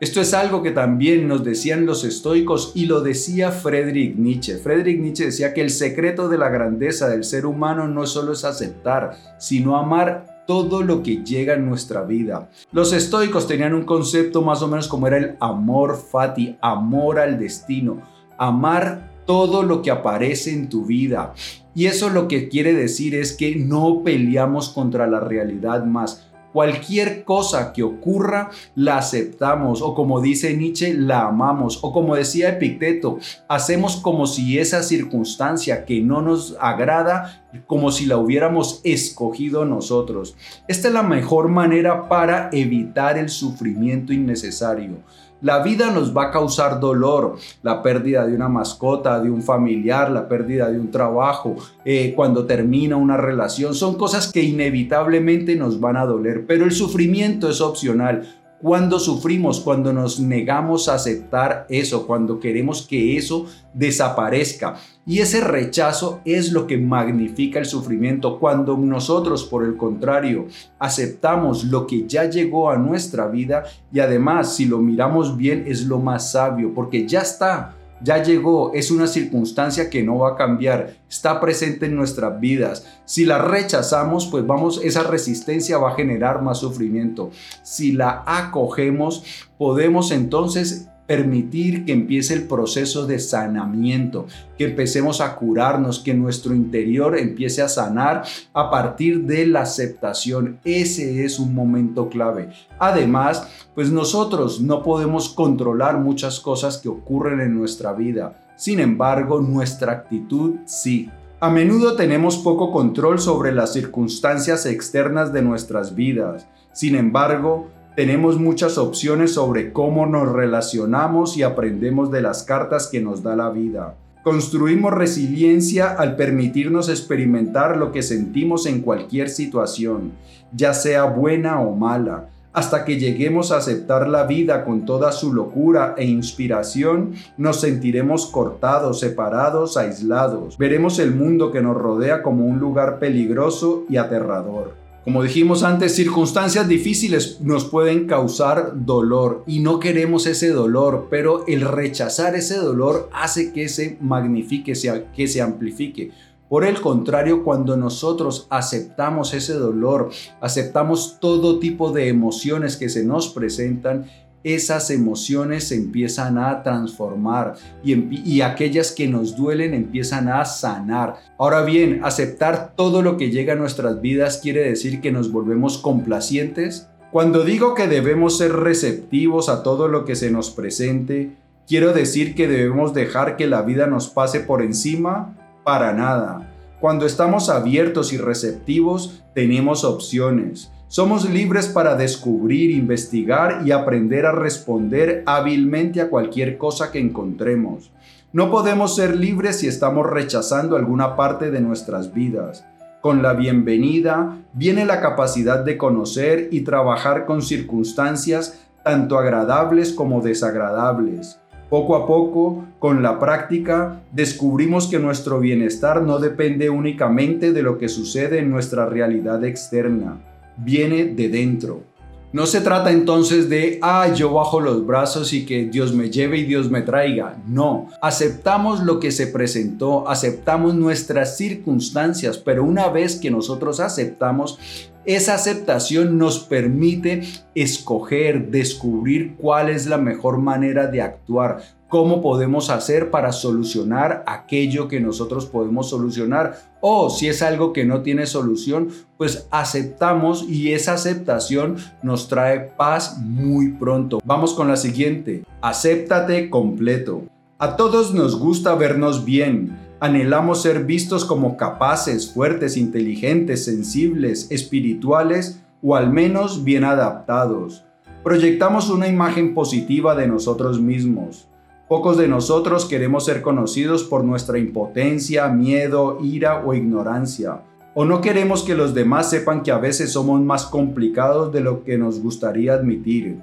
Esto 0.00 0.22
es 0.22 0.32
algo 0.32 0.62
que 0.62 0.70
también 0.70 1.28
nos 1.28 1.44
decían 1.44 1.84
los 1.84 2.04
estoicos 2.04 2.72
y 2.74 2.86
lo 2.86 3.02
decía 3.02 3.50
Friedrich 3.52 4.16
Nietzsche. 4.16 4.56
Friedrich 4.56 4.98
Nietzsche 4.98 5.26
decía 5.26 5.52
que 5.52 5.60
el 5.60 5.68
secreto 5.68 6.30
de 6.30 6.38
la 6.38 6.48
grandeza 6.48 7.06
del 7.06 7.22
ser 7.22 7.44
humano 7.44 7.86
no 7.86 8.06
solo 8.06 8.32
es 8.32 8.46
aceptar, 8.46 9.18
sino 9.38 9.76
amar 9.76 10.44
todo 10.46 10.82
lo 10.82 11.02
que 11.02 11.22
llega 11.22 11.52
en 11.52 11.68
nuestra 11.68 12.02
vida. 12.02 12.48
Los 12.72 12.94
estoicos 12.94 13.46
tenían 13.46 13.74
un 13.74 13.84
concepto 13.84 14.40
más 14.40 14.62
o 14.62 14.68
menos 14.68 14.88
como 14.88 15.06
era 15.06 15.18
el 15.18 15.36
amor 15.38 15.98
fati, 15.98 16.56
amor 16.62 17.18
al 17.18 17.38
destino, 17.38 18.00
amar 18.38 19.10
todo 19.26 19.62
lo 19.62 19.82
que 19.82 19.90
aparece 19.90 20.50
en 20.50 20.70
tu 20.70 20.86
vida. 20.86 21.34
Y 21.74 21.86
eso 21.86 22.08
lo 22.08 22.26
que 22.26 22.48
quiere 22.48 22.72
decir 22.72 23.14
es 23.14 23.34
que 23.34 23.54
no 23.54 24.02
peleamos 24.02 24.70
contra 24.70 25.06
la 25.06 25.20
realidad 25.20 25.84
más. 25.84 26.29
Cualquier 26.52 27.24
cosa 27.24 27.72
que 27.72 27.82
ocurra 27.82 28.50
la 28.74 28.98
aceptamos 28.98 29.82
o 29.82 29.94
como 29.94 30.20
dice 30.20 30.56
Nietzsche 30.56 30.94
la 30.94 31.28
amamos 31.28 31.78
o 31.82 31.92
como 31.92 32.16
decía 32.16 32.48
Epicteto 32.48 33.18
hacemos 33.48 33.96
como 33.96 34.26
si 34.26 34.58
esa 34.58 34.82
circunstancia 34.82 35.84
que 35.84 36.00
no 36.00 36.22
nos 36.22 36.56
agrada 36.60 37.44
como 37.66 37.90
si 37.90 38.06
la 38.06 38.16
hubiéramos 38.16 38.80
escogido 38.84 39.64
nosotros. 39.64 40.36
Esta 40.68 40.88
es 40.88 40.94
la 40.94 41.02
mejor 41.02 41.48
manera 41.48 42.08
para 42.08 42.48
evitar 42.52 43.18
el 43.18 43.28
sufrimiento 43.28 44.12
innecesario. 44.12 44.98
La 45.42 45.62
vida 45.62 45.90
nos 45.90 46.14
va 46.14 46.24
a 46.24 46.30
causar 46.30 46.80
dolor, 46.80 47.36
la 47.62 47.82
pérdida 47.82 48.26
de 48.26 48.34
una 48.34 48.48
mascota, 48.48 49.20
de 49.20 49.30
un 49.30 49.42
familiar, 49.42 50.10
la 50.10 50.28
pérdida 50.28 50.70
de 50.70 50.78
un 50.78 50.90
trabajo, 50.90 51.56
eh, 51.84 52.12
cuando 52.14 52.44
termina 52.44 52.96
una 52.96 53.16
relación, 53.16 53.74
son 53.74 53.96
cosas 53.96 54.30
que 54.30 54.42
inevitablemente 54.42 55.56
nos 55.56 55.80
van 55.80 55.96
a 55.96 56.04
doler, 56.04 56.44
pero 56.46 56.66
el 56.66 56.72
sufrimiento 56.72 57.48
es 57.48 57.62
opcional. 57.62 58.39
Cuando 58.62 58.98
sufrimos, 58.98 59.60
cuando 59.60 59.92
nos 59.92 60.20
negamos 60.20 60.88
a 60.88 60.94
aceptar 60.94 61.66
eso, 61.70 62.06
cuando 62.06 62.38
queremos 62.38 62.86
que 62.86 63.16
eso 63.16 63.46
desaparezca. 63.72 64.76
Y 65.06 65.20
ese 65.20 65.40
rechazo 65.40 66.20
es 66.26 66.52
lo 66.52 66.66
que 66.66 66.76
magnifica 66.76 67.58
el 67.58 67.64
sufrimiento. 67.64 68.38
Cuando 68.38 68.76
nosotros, 68.76 69.44
por 69.44 69.64
el 69.64 69.78
contrario, 69.78 70.46
aceptamos 70.78 71.64
lo 71.64 71.86
que 71.86 72.06
ya 72.06 72.28
llegó 72.28 72.70
a 72.70 72.76
nuestra 72.76 73.28
vida 73.28 73.64
y 73.92 74.00
además, 74.00 74.54
si 74.54 74.66
lo 74.66 74.78
miramos 74.78 75.38
bien, 75.38 75.64
es 75.66 75.86
lo 75.86 75.98
más 75.98 76.32
sabio, 76.32 76.74
porque 76.74 77.08
ya 77.08 77.20
está 77.20 77.79
ya 78.02 78.22
llegó, 78.22 78.72
es 78.74 78.90
una 78.90 79.06
circunstancia 79.06 79.90
que 79.90 80.02
no 80.02 80.18
va 80.18 80.30
a 80.30 80.36
cambiar, 80.36 80.96
está 81.08 81.40
presente 81.40 81.86
en 81.86 81.96
nuestras 81.96 82.38
vidas. 82.40 82.86
Si 83.04 83.24
la 83.24 83.38
rechazamos, 83.38 84.26
pues 84.26 84.46
vamos, 84.46 84.80
esa 84.82 85.02
resistencia 85.04 85.78
va 85.78 85.92
a 85.92 85.94
generar 85.96 86.42
más 86.42 86.58
sufrimiento. 86.58 87.30
Si 87.62 87.92
la 87.92 88.22
acogemos, 88.26 89.24
podemos 89.58 90.10
entonces 90.10 90.89
permitir 91.10 91.84
que 91.84 91.92
empiece 91.92 92.34
el 92.34 92.44
proceso 92.44 93.04
de 93.04 93.18
sanamiento, 93.18 94.26
que 94.56 94.66
empecemos 94.66 95.20
a 95.20 95.34
curarnos, 95.34 95.98
que 95.98 96.14
nuestro 96.14 96.54
interior 96.54 97.18
empiece 97.18 97.62
a 97.62 97.68
sanar 97.68 98.22
a 98.54 98.70
partir 98.70 99.24
de 99.24 99.44
la 99.44 99.62
aceptación. 99.62 100.60
Ese 100.62 101.24
es 101.24 101.40
un 101.40 101.52
momento 101.52 102.08
clave. 102.08 102.50
Además, 102.78 103.48
pues 103.74 103.90
nosotros 103.90 104.60
no 104.60 104.84
podemos 104.84 105.30
controlar 105.30 105.98
muchas 105.98 106.38
cosas 106.38 106.78
que 106.78 106.88
ocurren 106.88 107.40
en 107.40 107.58
nuestra 107.58 107.92
vida. 107.92 108.46
Sin 108.54 108.78
embargo, 108.78 109.40
nuestra 109.40 109.90
actitud 109.90 110.58
sí. 110.64 111.10
A 111.40 111.50
menudo 111.50 111.96
tenemos 111.96 112.36
poco 112.36 112.70
control 112.70 113.18
sobre 113.18 113.50
las 113.50 113.72
circunstancias 113.72 114.64
externas 114.64 115.32
de 115.32 115.42
nuestras 115.42 115.96
vidas. 115.96 116.46
Sin 116.72 116.94
embargo, 116.94 117.68
tenemos 117.96 118.38
muchas 118.38 118.78
opciones 118.78 119.34
sobre 119.34 119.72
cómo 119.72 120.06
nos 120.06 120.30
relacionamos 120.30 121.36
y 121.36 121.42
aprendemos 121.42 122.10
de 122.10 122.22
las 122.22 122.44
cartas 122.44 122.86
que 122.86 123.00
nos 123.00 123.22
da 123.22 123.36
la 123.36 123.50
vida. 123.50 123.96
Construimos 124.22 124.92
resiliencia 124.92 125.90
al 125.92 126.14
permitirnos 126.14 126.88
experimentar 126.88 127.76
lo 127.76 127.90
que 127.90 128.02
sentimos 128.02 128.66
en 128.66 128.80
cualquier 128.82 129.28
situación, 129.28 130.12
ya 130.52 130.74
sea 130.74 131.04
buena 131.04 131.60
o 131.60 131.74
mala. 131.74 132.28
hasta 132.52 132.84
que 132.84 132.98
lleguemos 132.98 133.52
a 133.52 133.58
aceptar 133.58 134.08
la 134.08 134.24
vida 134.24 134.64
con 134.64 134.84
toda 134.84 135.12
su 135.12 135.32
locura 135.32 135.94
e 135.96 136.04
inspiración, 136.04 137.12
nos 137.36 137.60
sentiremos 137.60 138.26
cortados, 138.26 138.98
separados, 138.98 139.76
aislados. 139.76 140.58
Veremos 140.58 140.98
el 140.98 141.14
mundo 141.14 141.52
que 141.52 141.62
nos 141.62 141.76
rodea 141.76 142.24
como 142.24 142.44
un 142.44 142.58
lugar 142.58 142.98
peligroso 142.98 143.84
y 143.88 143.98
aterrador. 143.98 144.79
Como 145.04 145.22
dijimos 145.22 145.62
antes, 145.62 145.94
circunstancias 145.94 146.68
difíciles 146.68 147.40
nos 147.40 147.64
pueden 147.64 148.06
causar 148.06 148.84
dolor 148.84 149.44
y 149.46 149.60
no 149.60 149.80
queremos 149.80 150.26
ese 150.26 150.50
dolor, 150.50 151.06
pero 151.08 151.46
el 151.46 151.62
rechazar 151.62 152.34
ese 152.34 152.58
dolor 152.58 153.08
hace 153.12 153.52
que 153.52 153.70
se 153.70 153.96
magnifique, 154.02 154.74
que 155.14 155.26
se 155.26 155.40
amplifique. 155.40 156.10
Por 156.50 156.64
el 156.64 156.82
contrario, 156.82 157.44
cuando 157.44 157.76
nosotros 157.76 158.46
aceptamos 158.50 159.32
ese 159.32 159.54
dolor, 159.54 160.10
aceptamos 160.40 161.18
todo 161.18 161.60
tipo 161.60 161.92
de 161.92 162.08
emociones 162.08 162.76
que 162.76 162.90
se 162.90 163.02
nos 163.02 163.28
presentan, 163.28 164.06
esas 164.42 164.90
emociones 164.90 165.68
se 165.68 165.74
empiezan 165.74 166.38
a 166.38 166.62
transformar 166.62 167.54
y, 167.84 167.94
y, 168.28 168.40
aquellas 168.40 168.92
que 168.92 169.06
nos 169.06 169.36
duelen 169.36 169.74
empiezan 169.74 170.28
a 170.28 170.44
sanar. 170.44 171.16
Ahora 171.38 171.62
bien, 171.62 172.00
aceptar 172.04 172.74
todo 172.74 173.02
lo 173.02 173.16
que 173.16 173.30
llega 173.30 173.52
a 173.52 173.56
nuestras 173.56 174.00
vidas 174.00 174.40
quiere 174.42 174.62
decir 174.62 175.00
que 175.00 175.12
nos 175.12 175.30
volvemos 175.30 175.78
complacientes. 175.78 176.88
Cuando 177.12 177.44
digo 177.44 177.74
que 177.74 177.88
debemos 177.88 178.38
ser 178.38 178.52
receptivos 178.52 179.48
a 179.48 179.62
todo 179.62 179.88
lo 179.88 180.04
que 180.04 180.16
se 180.16 180.30
nos 180.30 180.50
presente, 180.50 181.36
quiero 181.66 181.92
decir 181.92 182.34
que 182.34 182.48
debemos 182.48 182.94
dejar 182.94 183.36
que 183.36 183.46
la 183.46 183.62
vida 183.62 183.86
nos 183.86 184.08
pase 184.08 184.40
por 184.40 184.62
encima 184.62 185.36
para 185.64 185.92
nada. 185.92 186.50
Cuando 186.80 187.04
estamos 187.04 187.50
abiertos 187.50 188.12
y 188.14 188.16
receptivos, 188.16 189.22
tenemos 189.34 189.84
opciones. 189.84 190.70
Somos 190.90 191.30
libres 191.30 191.68
para 191.68 191.94
descubrir, 191.94 192.72
investigar 192.72 193.62
y 193.64 193.70
aprender 193.70 194.26
a 194.26 194.32
responder 194.32 195.22
hábilmente 195.24 196.00
a 196.00 196.10
cualquier 196.10 196.58
cosa 196.58 196.90
que 196.90 196.98
encontremos. 196.98 197.92
No 198.32 198.50
podemos 198.50 198.96
ser 198.96 199.14
libres 199.14 199.60
si 199.60 199.68
estamos 199.68 200.04
rechazando 200.10 200.74
alguna 200.74 201.14
parte 201.14 201.52
de 201.52 201.60
nuestras 201.60 202.12
vidas. 202.12 202.66
Con 203.02 203.22
la 203.22 203.34
bienvenida 203.34 204.38
viene 204.52 204.84
la 204.84 205.00
capacidad 205.00 205.64
de 205.64 205.78
conocer 205.78 206.48
y 206.50 206.62
trabajar 206.62 207.24
con 207.24 207.40
circunstancias 207.40 208.58
tanto 208.82 209.16
agradables 209.16 209.92
como 209.92 210.20
desagradables. 210.20 211.38
Poco 211.68 211.94
a 211.94 212.04
poco, 212.04 212.64
con 212.80 213.00
la 213.00 213.20
práctica, 213.20 214.00
descubrimos 214.10 214.88
que 214.88 214.98
nuestro 214.98 215.38
bienestar 215.38 216.02
no 216.02 216.18
depende 216.18 216.68
únicamente 216.68 217.52
de 217.52 217.62
lo 217.62 217.78
que 217.78 217.88
sucede 217.88 218.40
en 218.40 218.50
nuestra 218.50 218.86
realidad 218.86 219.44
externa, 219.44 220.18
viene 220.62 221.06
de 221.06 221.28
dentro. 221.28 221.90
No 222.32 222.46
se 222.46 222.60
trata 222.60 222.92
entonces 222.92 223.48
de, 223.48 223.80
ah, 223.82 224.12
yo 224.14 224.32
bajo 224.32 224.60
los 224.60 224.86
brazos 224.86 225.32
y 225.32 225.44
que 225.44 225.64
Dios 225.64 225.92
me 225.92 226.10
lleve 226.10 226.38
y 226.38 226.44
Dios 226.44 226.70
me 226.70 226.82
traiga. 226.82 227.42
No, 227.48 227.88
aceptamos 228.00 228.84
lo 228.84 229.00
que 229.00 229.10
se 229.10 229.26
presentó, 229.26 230.08
aceptamos 230.08 230.76
nuestras 230.76 231.36
circunstancias, 231.36 232.38
pero 232.38 232.62
una 232.62 232.88
vez 232.88 233.16
que 233.16 233.32
nosotros 233.32 233.80
aceptamos, 233.80 234.60
esa 235.04 235.34
aceptación 235.34 236.18
nos 236.18 236.38
permite 236.38 237.22
escoger, 237.56 238.52
descubrir 238.52 239.34
cuál 239.36 239.68
es 239.68 239.86
la 239.86 239.98
mejor 239.98 240.38
manera 240.38 240.86
de 240.86 241.02
actuar, 241.02 241.64
cómo 241.90 242.22
podemos 242.22 242.70
hacer 242.70 243.10
para 243.10 243.32
solucionar 243.32 244.24
aquello 244.26 244.88
que 244.88 245.00
nosotros 245.00 245.44
podemos 245.44 245.90
solucionar. 245.90 246.56
O 246.80 247.10
si 247.10 247.28
es 247.28 247.42
algo 247.42 247.74
que 247.74 247.84
no 247.84 248.00
tiene 248.00 248.24
solución, 248.24 248.88
pues 249.18 249.46
aceptamos 249.50 250.48
y 250.48 250.72
esa 250.72 250.94
aceptación 250.94 251.76
nos 252.02 252.28
trae 252.28 252.60
paz 252.60 253.18
muy 253.18 253.72
pronto. 253.72 254.20
Vamos 254.24 254.54
con 254.54 254.68
la 254.68 254.76
siguiente. 254.76 255.44
Acéptate 255.60 256.48
completo. 256.48 257.24
A 257.58 257.76
todos 257.76 258.14
nos 258.14 258.38
gusta 258.38 258.74
vernos 258.74 259.26
bien 259.26 259.90
Anhelamos 260.02 260.62
ser 260.62 260.86
vistos 260.86 261.26
como 261.26 261.58
capaces, 261.58 262.32
fuertes, 262.32 262.78
inteligentes, 262.78 263.66
sensibles, 263.66 264.50
espirituales 264.50 265.60
o 265.82 265.94
al 265.94 266.10
menos 266.10 266.64
bien 266.64 266.84
adaptados. 266.84 267.84
Proyectamos 268.24 268.88
una 268.88 269.08
imagen 269.08 269.52
positiva 269.52 270.14
de 270.14 270.26
nosotros 270.26 270.80
mismos. 270.80 271.49
Pocos 271.90 272.16
de 272.16 272.28
nosotros 272.28 272.84
queremos 272.84 273.24
ser 273.24 273.42
conocidos 273.42 274.04
por 274.04 274.22
nuestra 274.22 274.60
impotencia, 274.60 275.48
miedo, 275.48 276.18
ira 276.22 276.64
o 276.64 276.72
ignorancia. 276.72 277.62
O 277.94 278.04
no 278.04 278.20
queremos 278.20 278.62
que 278.62 278.76
los 278.76 278.94
demás 278.94 279.28
sepan 279.28 279.64
que 279.64 279.72
a 279.72 279.78
veces 279.78 280.12
somos 280.12 280.40
más 280.40 280.66
complicados 280.66 281.52
de 281.52 281.62
lo 281.62 281.82
que 281.82 281.98
nos 281.98 282.22
gustaría 282.22 282.74
admitir. 282.74 283.42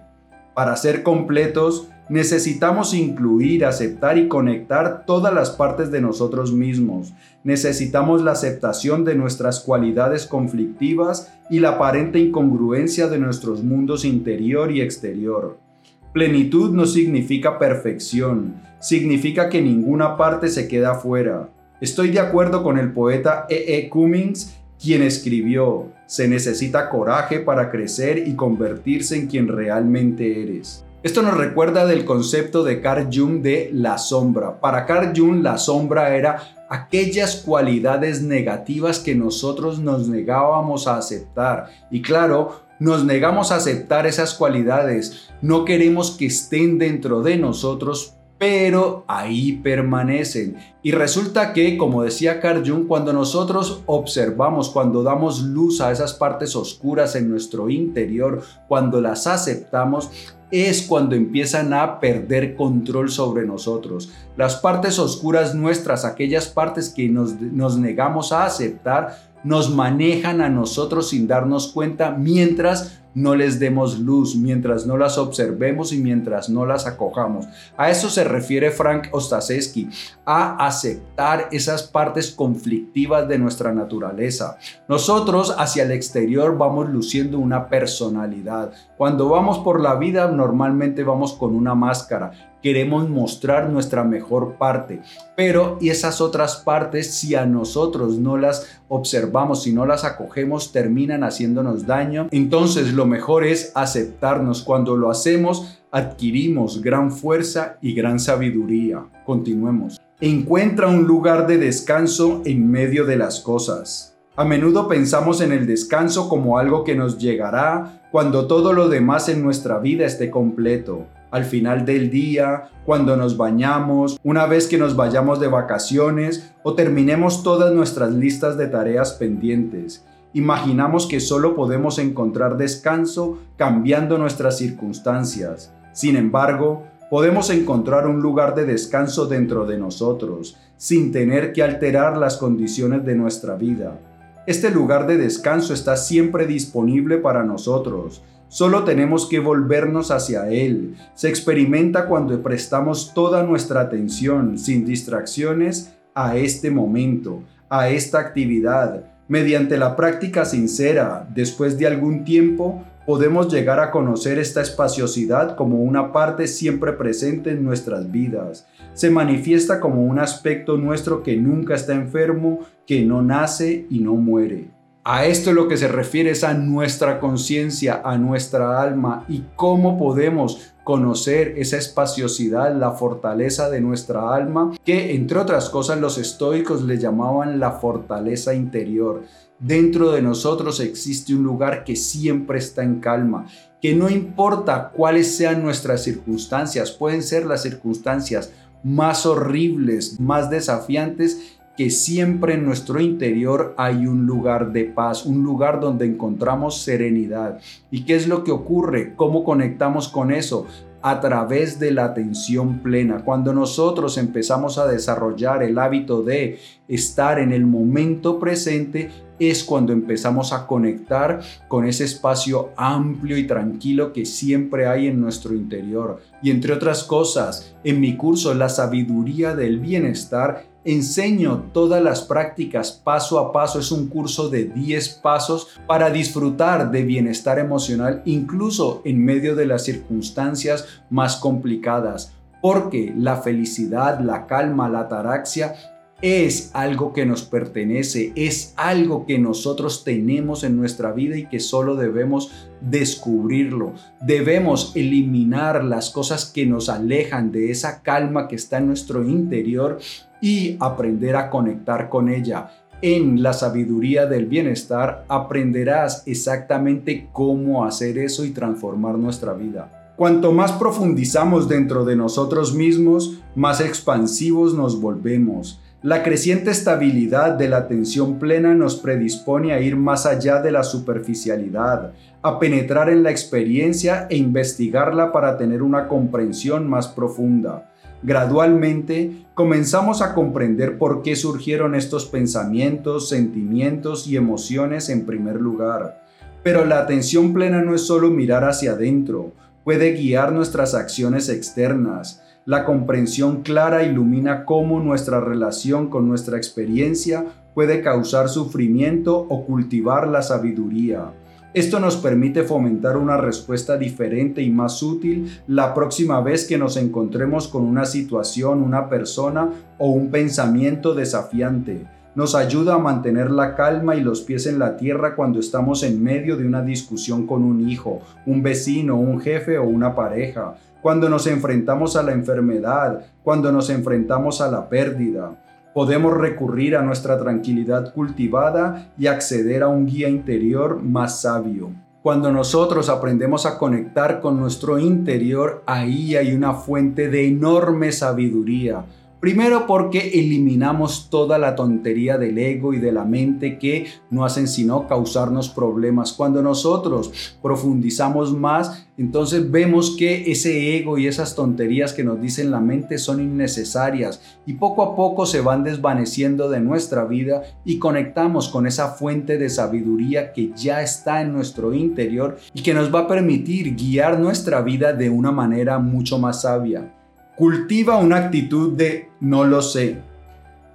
Para 0.56 0.77
ser 0.77 1.04
completos, 1.04 1.89
Necesitamos 2.10 2.94
incluir, 2.94 3.66
aceptar 3.66 4.18
y 4.18 4.30
conectar 4.30 5.06
todas 5.06 5.34
las 5.34 5.50
partes 5.50 5.92
de 5.92 6.00
nosotros 6.00 6.54
mismos. 6.54 7.13
Necesitamos 7.44 8.22
la 8.22 8.32
aceptación 8.32 9.04
de 9.04 9.16
nuestras 9.16 9.60
cualidades 9.60 10.25
conflictivas 10.25 11.34
y 11.50 11.60
la 11.60 11.72
aparente 11.72 12.20
incongruencia 12.20 13.10
de 13.10 13.20
nuestros 13.20 13.62
mundos 13.62 14.06
interior 14.06 14.72
y 14.72 14.80
exterior. 14.80 15.66
Plenitud 16.13 16.73
no 16.73 16.85
significa 16.85 17.59
perfección, 17.59 18.55
significa 18.79 19.49
que 19.49 19.61
ninguna 19.61 20.17
parte 20.17 20.47
se 20.47 20.67
queda 20.67 20.95
fuera. 20.95 21.49
Estoy 21.79 22.09
de 22.09 22.19
acuerdo 22.19 22.63
con 22.63 22.79
el 22.79 22.91
poeta 22.91 23.45
E. 23.49 23.77
E. 23.77 23.89
Cummings, 23.89 24.57
quien 24.81 25.03
escribió, 25.03 25.91
se 26.07 26.27
necesita 26.27 26.89
coraje 26.89 27.39
para 27.39 27.69
crecer 27.69 28.27
y 28.27 28.35
convertirse 28.35 29.15
en 29.15 29.27
quien 29.27 29.47
realmente 29.47 30.41
eres. 30.41 30.83
Esto 31.03 31.21
nos 31.21 31.37
recuerda 31.37 31.85
del 31.85 32.05
concepto 32.05 32.63
de 32.63 32.81
Carl 32.81 33.09
Jung 33.13 33.41
de 33.41 33.69
la 33.71 33.99
sombra. 33.99 34.59
Para 34.59 34.85
Carl 34.85 35.13
Jung 35.15 35.43
la 35.43 35.57
sombra 35.57 36.15
era 36.15 36.65
aquellas 36.69 37.37
cualidades 37.37 38.23
negativas 38.23 38.99
que 38.99 39.13
nosotros 39.13 39.79
nos 39.79 40.07
negábamos 40.07 40.87
a 40.87 40.97
aceptar. 40.97 41.69
Y 41.91 42.01
claro, 42.01 42.66
nos 42.79 43.03
negamos 43.05 43.51
a 43.51 43.55
aceptar 43.55 44.07
esas 44.07 44.34
cualidades. 44.34 45.29
No 45.41 45.65
queremos 45.65 46.12
que 46.12 46.27
estén 46.27 46.77
dentro 46.77 47.22
de 47.22 47.38
nosotros 47.38 48.17
pero 48.38 49.03
ahí 49.07 49.53
permanecen. 49.63 50.57
Y 50.84 50.91
resulta 50.91 51.53
que, 51.53 51.77
como 51.77 52.03
decía 52.03 52.39
Carl 52.39 52.67
Jung, 52.67 52.88
cuando 52.88 53.12
nosotros 53.12 53.81
observamos, 53.88 54.69
cuando 54.69 55.03
damos 55.03 55.41
luz 55.41 55.81
a 55.81 55.91
esas 55.91 56.13
partes 56.13 56.55
oscuras 56.55 57.15
en 57.15 57.29
nuestro 57.29 57.69
interior, 57.69 58.43
cuando 58.67 59.01
las 59.01 59.25
aceptamos, 59.25 60.12
es 60.51 60.84
cuando 60.84 61.15
empiezan 61.15 61.74
a 61.74 62.00
perder 62.00 62.55
control 62.55 63.10
sobre 63.10 63.46
nosotros. 63.46 64.13
Las 64.38 64.57
partes 64.57 64.98
oscuras 64.98 65.55
nuestras, 65.55 66.05
aquellas 66.05 66.48
partes 66.48 66.89
que 66.89 67.10
nos, 67.10 67.41
nos, 67.41 67.77
negamos 67.77 68.31
a 68.31 68.46
aceptar, 68.46 69.17
nos 69.48 69.74
manejan 69.74 70.42
a 70.42 70.50
nosotros 70.50 71.10
sin 71.10 71.25
darnos 71.25 71.72
cuenta 71.72 72.12
mientras 72.12 73.01
no 73.13 73.34
les 73.34 73.60
demos 73.60 73.98
luz, 73.98 74.36
mientras 74.36 74.86
no 74.86 74.96
las 74.96 75.18
observemos 75.18 75.92
y 75.92 75.98
mientras 75.98 76.50
no 76.50 76.68
las 76.68 76.86
acojamos. 76.86 77.48
A 77.75 77.89
eso 77.89 78.12
se 78.12 78.24
refiere 78.24 78.70
Frank 78.70 79.08
Ostaseski, 79.12 79.89
a 80.24 80.68
aceptar 80.68 81.48
esas 81.51 81.82
partes 81.82 82.30
conflictivas 82.30 83.27
de 83.27 83.39
nuestra 83.39 83.74
naturaleza. 83.74 84.58
Nosotros 84.88 85.56
hacia 85.58 85.84
el 85.84 85.92
exterior 85.92 86.58
vamos 86.58 86.89
luciendo 86.89 87.39
una 87.39 87.70
personalidad. 87.70 88.72
Cuando 88.98 89.30
vamos 89.30 89.60
por 89.60 89.82
la 89.82 89.96
vida 89.96 90.30
normalmente 90.30 91.04
vamos 91.04 91.34
con 91.34 91.56
una 91.56 91.74
máscara 91.74 92.32
queremos 92.67 93.09
mostrar 93.09 93.69
nuestra 93.69 94.03
mejor 94.03 94.55
parte. 94.57 95.00
Pero 95.38 95.77
esas 95.79 96.19
otras 96.19 96.57
partes, 96.57 97.13
si 97.13 97.33
a 97.33 97.45
nosotros 97.45 98.17
no 98.17 98.36
las 98.36 98.67
observamos, 98.89 99.63
si 99.63 99.71
no 99.71 99.86
las 99.86 100.03
acogemos, 100.03 100.74
terminan 100.74 101.24
haciéndonos 101.24 101.88
daño. 101.88 102.27
Entonces 102.29 102.91
lo 102.91 103.05
mejor 103.05 103.45
es 103.45 103.71
aceptarnos. 103.74 104.63
Cuando 104.63 104.97
lo 104.97 105.09
hacemos, 105.09 105.79
adquirimos 105.91 106.81
gran 106.81 107.13
fuerza 107.13 107.77
y 107.81 107.93
gran 107.93 108.19
sabiduría. 108.19 109.05
Continuemos. 109.25 109.97
Encuentra 110.19 110.88
un 110.88 111.05
lugar 111.05 111.47
de 111.47 111.59
descanso 111.59 112.41
en 112.43 112.69
medio 112.69 113.05
de 113.05 113.15
las 113.15 113.39
cosas. 113.39 114.17
A 114.36 114.43
menudo 114.43 114.89
pensamos 114.89 115.39
en 115.39 115.53
el 115.53 115.65
descanso 115.65 116.27
como 116.27 116.57
algo 116.57 116.83
que 116.83 116.95
nos 116.95 117.17
llegará 117.17 118.01
cuando 118.12 118.45
todo 118.45 118.74
lo 118.74 118.89
demás 118.89 119.29
en 119.29 119.41
nuestra 119.41 119.79
vida 119.79 120.05
esté 120.05 120.29
completo 120.29 121.07
al 121.31 121.46
final 121.46 121.86
del 121.86 122.10
día, 122.10 122.69
cuando 122.86 123.17
nos 123.17 123.38
bañamos, 123.38 124.19
una 124.24 124.46
vez 124.46 124.67
que 124.67 124.77
nos 124.77 124.96
vayamos 124.96 125.39
de 125.39 125.48
vacaciones 125.48 126.51
o 126.63 126.74
terminemos 126.74 127.43
todas 127.43 127.74
nuestras 127.74 128.12
listas 128.12 128.57
de 128.57 128.67
tareas 128.67 129.13
pendientes. 129.13 130.05
Imaginamos 130.34 131.07
que 131.07 131.19
solo 131.19 131.55
podemos 131.55 132.00
encontrar 132.00 132.57
descanso 132.57 133.39
cambiando 133.57 134.17
nuestras 134.17 134.57
circunstancias. 134.57 135.74
Sin 135.93 136.15
embargo, 136.15 136.84
podemos 137.10 137.50
encontrar 137.50 138.07
un 138.07 138.22
lugar 138.22 138.53
de 138.55 138.65
descanso 138.65 139.25
dentro 139.25 139.65
de 139.65 139.77
nosotros, 139.77 140.57
sin 140.77 141.12
tener 141.12 141.53
que 141.53 141.63
alterar 141.63 142.17
las 142.17 142.38
condiciones 142.38 143.05
de 143.05 143.15
nuestra 143.15 143.55
vida. 143.55 144.00
Este 144.46 144.69
lugar 144.69 145.07
de 145.07 145.17
descanso 145.17 145.74
está 145.74 145.98
siempre 145.98 146.46
disponible 146.46 147.17
para 147.17 147.43
nosotros, 147.43 148.22
Solo 148.50 148.84
tenemos 148.86 149.27
que 149.27 149.39
volvernos 149.39 150.10
hacia 150.10 150.50
Él. 150.50 150.96
Se 151.13 151.27
experimenta 151.27 152.08
cuando 152.08 152.42
prestamos 152.42 153.13
toda 153.13 153.44
nuestra 153.44 153.82
atención, 153.82 154.58
sin 154.58 154.86
distracciones, 154.86 155.98
a 156.16 156.38
este 156.38 156.72
momento, 156.72 157.44
a 157.70 157.89
esta 157.89 158.20
actividad. 158.20 159.04
Mediante 159.27 159.77
la 159.77 159.96
práctica 159.96 160.46
sincera, 160.46 161.27
después 161.34 161.77
de 161.77 161.88
algún 161.88 162.24
tiempo, 162.24 162.84
podemos 163.06 163.51
llegar 163.51 163.80
a 163.80 163.92
conocer 163.92 164.39
esta 164.39 164.62
espaciosidad 164.62 165.56
como 165.56 165.84
una 165.84 166.12
parte 166.12 166.48
siempre 166.48 166.94
presente 166.94 167.51
en 167.51 167.63
nuestras 167.63 168.12
vidas. 168.12 168.68
Se 168.94 169.10
manifiesta 169.10 169.80
como 169.80 170.04
un 170.04 170.20
aspecto 170.20 170.77
nuestro 170.77 171.22
que 171.22 171.36
nunca 171.36 171.75
está 171.75 171.94
enfermo, 171.94 172.62
que 172.86 173.06
no 173.06 173.22
nace 173.22 173.86
y 173.89 174.00
no 174.00 174.16
muere. 174.16 174.76
A 175.09 175.25
esto 175.25 175.51
es 175.51 175.55
lo 175.55 175.69
que 175.69 175.77
se 175.77 175.87
refiere 175.87 176.31
es 176.31 176.43
a 176.43 176.53
nuestra 176.53 177.21
conciencia, 177.21 178.01
a 178.03 178.17
nuestra 178.17 178.81
alma 178.81 179.23
y 179.29 179.45
cómo 179.55 179.97
podemos 179.97 180.73
conocer 180.83 181.53
esa 181.55 181.77
espaciosidad, 181.77 182.75
la 182.75 182.91
fortaleza 182.91 183.69
de 183.69 183.79
nuestra 183.79 184.35
alma, 184.35 184.73
que 184.83 185.15
entre 185.15 185.39
otras 185.39 185.69
cosas 185.69 186.01
los 186.01 186.17
estoicos 186.17 186.83
le 186.83 186.97
llamaban 186.97 187.57
la 187.57 187.71
fortaleza 187.71 188.53
interior. 188.53 189.23
Dentro 189.59 190.11
de 190.11 190.21
nosotros 190.21 190.81
existe 190.81 191.33
un 191.33 191.43
lugar 191.43 191.85
que 191.85 191.95
siempre 191.95 192.59
está 192.59 192.83
en 192.83 192.99
calma, 192.99 193.45
que 193.81 193.95
no 193.95 194.09
importa 194.09 194.91
cuáles 194.93 195.37
sean 195.37 195.63
nuestras 195.63 196.03
circunstancias, 196.03 196.91
pueden 196.91 197.23
ser 197.23 197.45
las 197.45 197.61
circunstancias 197.61 198.51
más 198.83 199.25
horribles, 199.25 200.19
más 200.19 200.49
desafiantes, 200.49 201.56
que 201.77 201.91
siempre 201.91 202.55
en 202.55 202.65
nuestro 202.65 203.00
interior 203.00 203.75
hay 203.77 204.07
un 204.07 204.25
lugar 204.25 204.74
de 204.74 204.86
paz, 204.86 205.25
un 205.25 205.43
lugar 205.43 205.79
donde 205.79 206.05
encontramos 206.05 206.81
serenidad. 206.81 207.60
¿Y 207.91 208.03
qué 208.03 208.15
es 208.15 208.27
lo 208.27 208.43
que 208.43 208.51
ocurre? 208.51 209.13
¿Cómo 209.15 209.43
conectamos 209.43 210.10
con 210.10 210.31
eso? 210.31 210.65
a 211.03 211.22
través 211.22 211.79
de 211.79 211.91
la 211.91 212.05
atención 212.05 212.79
plena. 212.79 213.24
Cuando 213.24 213.53
nosotros 213.53 214.17
empezamos 214.17 214.77
a 214.77 214.88
desarrollar 214.88 215.63
el 215.63 215.77
hábito 215.77 216.24
de 216.24 216.60
estar 216.88 217.39
en 217.39 217.53
el 217.53 217.65
momento 217.65 218.39
presente, 218.39 219.12
es 219.39 219.63
cuando 219.63 219.93
empezamos 219.93 220.51
a 220.51 220.65
conectar 220.65 221.41
con 221.67 221.86
ese 221.86 222.03
espacio 222.03 222.72
amplio 222.75 223.38
y 223.38 223.46
tranquilo 223.46 224.12
que 224.12 224.25
siempre 224.25 224.88
hay 224.88 225.07
en 225.07 225.22
nuestro 225.22 225.53
interior. 225.53 226.22
Y 226.41 226.50
entre 226.50 226.74
otras 226.74 227.03
cosas, 227.03 227.75
en 227.84 228.01
mi 228.01 228.17
curso 228.17 228.53
La 228.53 228.69
sabiduría 228.69 229.55
del 229.55 229.79
bienestar, 229.79 230.65
enseño 230.88 231.65
todas 231.74 232.01
las 232.01 232.22
prácticas 232.22 232.91
paso 232.91 233.39
a 233.39 233.51
paso. 233.51 233.79
Es 233.79 233.91
un 233.91 234.08
curso 234.08 234.50
de 234.50 234.65
10 234.65 235.10
pasos 235.22 235.67
para 235.86 236.10
disfrutar 236.10 236.89
de 236.89 237.03
bienestar 237.03 237.60
emocional 237.60 238.22
incluso 238.25 239.01
en 239.06 239.24
medio 239.24 239.56
de 239.56 239.65
las 239.65 239.84
circunstancias 239.84 241.03
más 241.10 241.36
complicadas. 241.36 242.34
Porque 242.62 243.13
la 243.15 243.38
felicidad, 243.38 244.20
la 244.20 244.48
calma, 244.48 244.89
la 244.89 245.01
ataraxia 245.01 245.75
es 246.22 246.72
algo 246.74 247.13
que 247.13 247.27
nos 247.27 247.44
pertenece, 247.44 248.32
es 248.36 248.74
algo 248.75 249.27
que 249.27 249.38
nosotros 249.38 250.03
tenemos 250.03 250.63
en 250.63 250.75
nuestra 250.75 251.12
vida 251.12 251.38
y 251.38 251.46
que 251.46 251.60
solo 251.60 251.96
debemos 251.96 252.51
descubrirlo. 252.82 253.94
Debemos 254.22 254.96
eliminar 254.96 255.84
las 255.84 256.10
cosas 256.10 256.46
que 256.46 256.65
nos 256.65 256.89
alejan 256.89 257.51
de 257.51 257.70
esa 257.70 258.01
calma 258.01 258.48
que 258.48 258.56
está 258.56 258.79
en 258.79 258.88
nuestro 258.88 259.24
interior 259.24 260.00
y 260.41 260.77
aprender 260.79 261.36
a 261.36 261.50
conectar 261.50 262.10
con 262.10 262.29
ella. 262.29 262.72
En 263.01 263.44
la 263.44 263.53
sabiduría 263.53 264.25
del 264.25 264.48
bienestar 264.48 265.25
aprenderás 265.27 266.24
exactamente 266.25 267.29
cómo 267.32 267.86
hacer 267.86 268.17
eso 268.17 268.44
y 268.44 268.51
transformar 268.51 269.15
nuestra 269.15 269.53
vida. 269.53 270.13
Cuanto 270.15 270.51
más 270.51 270.72
profundizamos 270.72 271.70
dentro 271.70 272.06
de 272.06 272.15
nosotros 272.15 272.74
mismos, 272.74 273.39
más 273.56 273.82
expansivos 273.82 274.74
nos 274.74 275.00
volvemos 275.00 275.79
la 276.03 276.22
creciente 276.22 276.70
estabilidad 276.70 277.56
de 277.56 277.70
la 277.70 277.77
atención 277.77 278.38
plena 278.38 278.75
nos 278.75 278.98
predispone 278.98 279.74
a 279.74 279.79
ir 279.82 279.96
más 279.96 280.27
allá 280.27 280.61
de 280.61 280.72
la 280.72 280.83
superficialidad, 280.83 282.14
a 282.44 282.59
penetrar 282.59 283.09
en 283.09 283.24
la 283.24 283.31
experiencia 283.31 284.27
e 284.29 284.38
investigarla 284.38 285.31
para 285.31 285.57
tener 285.57 285.81
una 285.81 286.07
comprensión 286.07 286.88
más 286.88 287.07
profunda. 287.07 287.92
Gradualmente 288.24 289.46
comenzamos 289.53 290.22
a 290.22 290.34
comprender 290.34 290.98
por 290.98 291.22
qué 291.22 291.36
surgieron 291.36 291.94
estos 291.94 292.25
pensamientos, 292.25 293.30
sentimientos 293.30 294.27
y 294.27 294.38
emociones 294.38 295.10
en 295.10 295.25
primer 295.25 295.62
lugar. 295.62 296.25
Pero 296.64 296.86
la 296.86 297.00
atención 297.00 297.53
plena 297.53 297.82
no 297.82 297.94
es 297.94 298.01
solo 298.01 298.30
mirar 298.30 298.64
hacia 298.64 298.94
adentro, 298.94 299.53
puede 299.84 300.14
guiar 300.14 300.51
nuestras 300.51 300.96
acciones 300.96 301.48
externas, 301.48 302.42
la 302.66 302.84
comprensión 302.84 303.62
clara 303.62 304.03
ilumina 304.03 304.66
cómo 304.66 305.00
nuestra 305.00 305.40
relación 305.40 306.10
con 306.10 306.27
nuestra 306.27 306.58
experiencia 306.58 307.46
puede 307.74 308.01
causar 308.01 308.50
sufrimiento 308.50 309.38
o 309.38 309.66
cultivar 309.66 310.27
la 310.27 310.42
sabiduría. 310.42 311.32
Esto 311.77 312.00
nos 312.00 312.18
permite 312.18 312.63
fomentar 312.63 313.18
una 313.18 313.37
respuesta 313.37 313.98
diferente 313.98 314.63
y 314.63 314.72
más 314.72 315.03
útil 315.03 315.61
la 315.68 315.94
próxima 315.94 316.42
vez 316.42 316.66
que 316.66 316.75
nos 316.75 316.98
encontremos 316.98 317.68
con 317.68 317.83
una 317.83 318.05
situación, 318.05 318.81
una 318.81 319.07
persona 319.09 319.70
o 320.00 320.09
un 320.09 320.31
pensamiento 320.31 321.13
desafiante. 321.13 322.07
Nos 322.33 322.55
ayuda 322.55 322.96
a 322.96 322.98
mantener 322.98 323.51
la 323.51 323.75
calma 323.75 324.16
y 324.16 324.22
los 324.22 324.42
pies 324.42 324.66
en 324.66 324.79
la 324.79 324.98
tierra 324.98 325.35
cuando 325.35 325.59
estamos 325.59 326.01
en 326.01 326.24
medio 326.24 326.57
de 326.57 326.66
una 326.66 326.81
discusión 326.81 327.46
con 327.46 327.63
un 327.63 327.87
hijo, 327.87 328.22
un 328.48 328.63
vecino, 328.63 329.16
un 329.16 329.40
jefe 329.40 329.77
o 329.77 329.83
una 329.83 330.16
pareja 330.16 330.77
cuando 331.03 331.29
nos 331.29 331.46
enfrentamos 331.46 332.16
a 332.16 332.24
la 332.24 332.31
enfermedad, 332.31 333.22
cuando 333.44 333.72
nos 333.72 333.92
enfrentamos 333.92 334.61
a 334.61 334.72
la 334.72 334.90
pérdida. 334.90 335.51
Podemos 335.98 336.31
recurrir 336.38 336.96
a 336.96 337.01
nuestra 337.01 337.40
tranquilidad 337.40 338.14
cultivada 338.14 339.10
y 339.18 339.25
acceder 339.25 339.81
a 339.81 339.88
un 339.88 340.05
guía 340.05 340.29
interior 340.29 341.01
más 341.01 341.42
sabio. 341.42 341.90
Cuando 342.22 342.51
nosotros 342.51 343.10
aprendemos 343.10 343.66
a 343.66 343.79
conectar 343.79 344.40
con 344.40 344.60
nuestro 344.60 345.00
interior, 345.00 345.81
ahí 345.88 346.36
hay 346.36 346.53
una 346.53 346.74
fuente 346.74 347.29
de 347.29 347.48
enorme 347.48 348.12
sabiduría, 348.12 349.05
Primero 349.39 349.85
porque 349.85 350.31
eliminamos 350.39 351.29
toda 351.29 351.59
la 351.59 351.75
tontería 351.75 352.39
del 352.39 352.57
ego 352.57 352.93
y 352.93 352.97
de 352.97 353.11
la 353.11 353.23
mente 353.23 353.77
que 353.77 354.07
no 354.31 354.43
hacen 354.43 354.67
sino 354.67 355.07
causarnos 355.07 355.69
problemas. 355.69 356.33
Cuando 356.33 356.63
nosotros 356.63 357.57
profundizamos 357.61 358.51
más, 358.57 359.07
entonces 359.15 359.69
vemos 359.69 360.15
que 360.17 360.51
ese 360.51 360.97
ego 360.97 361.19
y 361.19 361.27
esas 361.27 361.55
tonterías 361.55 362.13
que 362.13 362.23
nos 362.23 362.41
dicen 362.41 362.71
la 362.71 362.79
mente 362.79 363.19
son 363.19 363.39
innecesarias 363.39 364.41
y 364.65 364.73
poco 364.73 365.03
a 365.03 365.15
poco 365.15 365.45
se 365.45 365.61
van 365.61 365.83
desvaneciendo 365.83 366.67
de 366.69 366.79
nuestra 366.79 367.25
vida 367.25 367.61
y 367.85 368.00
conectamos 368.00 368.69
con 368.69 368.87
esa 368.87 369.09
fuente 369.09 369.59
de 369.59 369.69
sabiduría 369.69 370.51
que 370.51 370.71
ya 370.75 371.03
está 371.03 371.41
en 371.41 371.53
nuestro 371.53 371.93
interior 371.93 372.57
y 372.73 372.81
que 372.81 372.95
nos 372.95 373.13
va 373.13 373.21
a 373.21 373.27
permitir 373.27 373.95
guiar 373.95 374.39
nuestra 374.39 374.81
vida 374.81 375.13
de 375.13 375.29
una 375.29 375.51
manera 375.51 376.00
mucho 376.00 376.39
más 376.39 376.63
sabia. 376.63 377.17
Cultiva 377.57 378.17
una 378.17 378.37
actitud 378.37 378.93
de 378.96 379.29
no 379.39 379.65
lo 379.65 379.81
sé. 379.81 380.17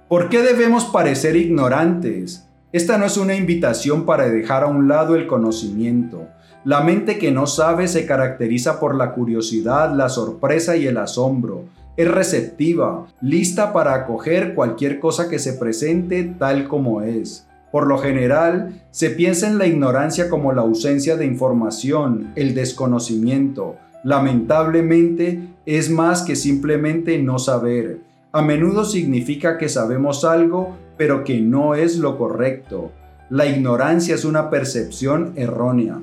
¿Por 0.07 0.29
qué 0.29 0.41
debemos 0.41 0.85
parecer 0.85 1.35
ignorantes? 1.35 2.47
Esta 2.71 2.97
no 2.97 3.05
es 3.05 3.17
una 3.17 3.35
invitación 3.35 4.05
para 4.05 4.29
dejar 4.29 4.63
a 4.63 4.67
un 4.67 4.87
lado 4.87 5.15
el 5.15 5.27
conocimiento. 5.27 6.29
La 6.63 6.79
mente 6.79 7.17
que 7.17 7.33
no 7.33 7.47
sabe 7.47 7.89
se 7.89 8.05
caracteriza 8.05 8.79
por 8.79 8.95
la 8.95 9.11
curiosidad, 9.11 9.93
la 9.93 10.07
sorpresa 10.07 10.77
y 10.77 10.87
el 10.87 10.95
asombro. 10.99 11.65
Es 11.97 12.09
receptiva, 12.09 13.07
lista 13.19 13.73
para 13.73 13.93
acoger 13.93 14.55
cualquier 14.55 15.01
cosa 15.01 15.27
que 15.27 15.39
se 15.39 15.55
presente 15.55 16.23
tal 16.23 16.69
como 16.69 17.01
es. 17.01 17.45
Por 17.73 17.87
lo 17.87 17.97
general, 17.97 18.81
se 18.91 19.09
piensa 19.09 19.47
en 19.47 19.57
la 19.57 19.67
ignorancia 19.67 20.29
como 20.29 20.53
la 20.53 20.61
ausencia 20.61 21.17
de 21.17 21.25
información, 21.25 22.31
el 22.37 22.55
desconocimiento, 22.55 23.75
Lamentablemente 24.03 25.39
es 25.65 25.89
más 25.89 26.23
que 26.23 26.35
simplemente 26.35 27.17
no 27.19 27.39
saber. 27.39 28.01
A 28.31 28.41
menudo 28.41 28.83
significa 28.85 29.57
que 29.57 29.69
sabemos 29.69 30.25
algo, 30.25 30.75
pero 30.97 31.23
que 31.23 31.39
no 31.39 31.75
es 31.75 31.97
lo 31.97 32.17
correcto. 32.17 32.91
La 33.29 33.45
ignorancia 33.45 34.15
es 34.15 34.25
una 34.25 34.49
percepción 34.49 35.33
errónea. 35.35 36.01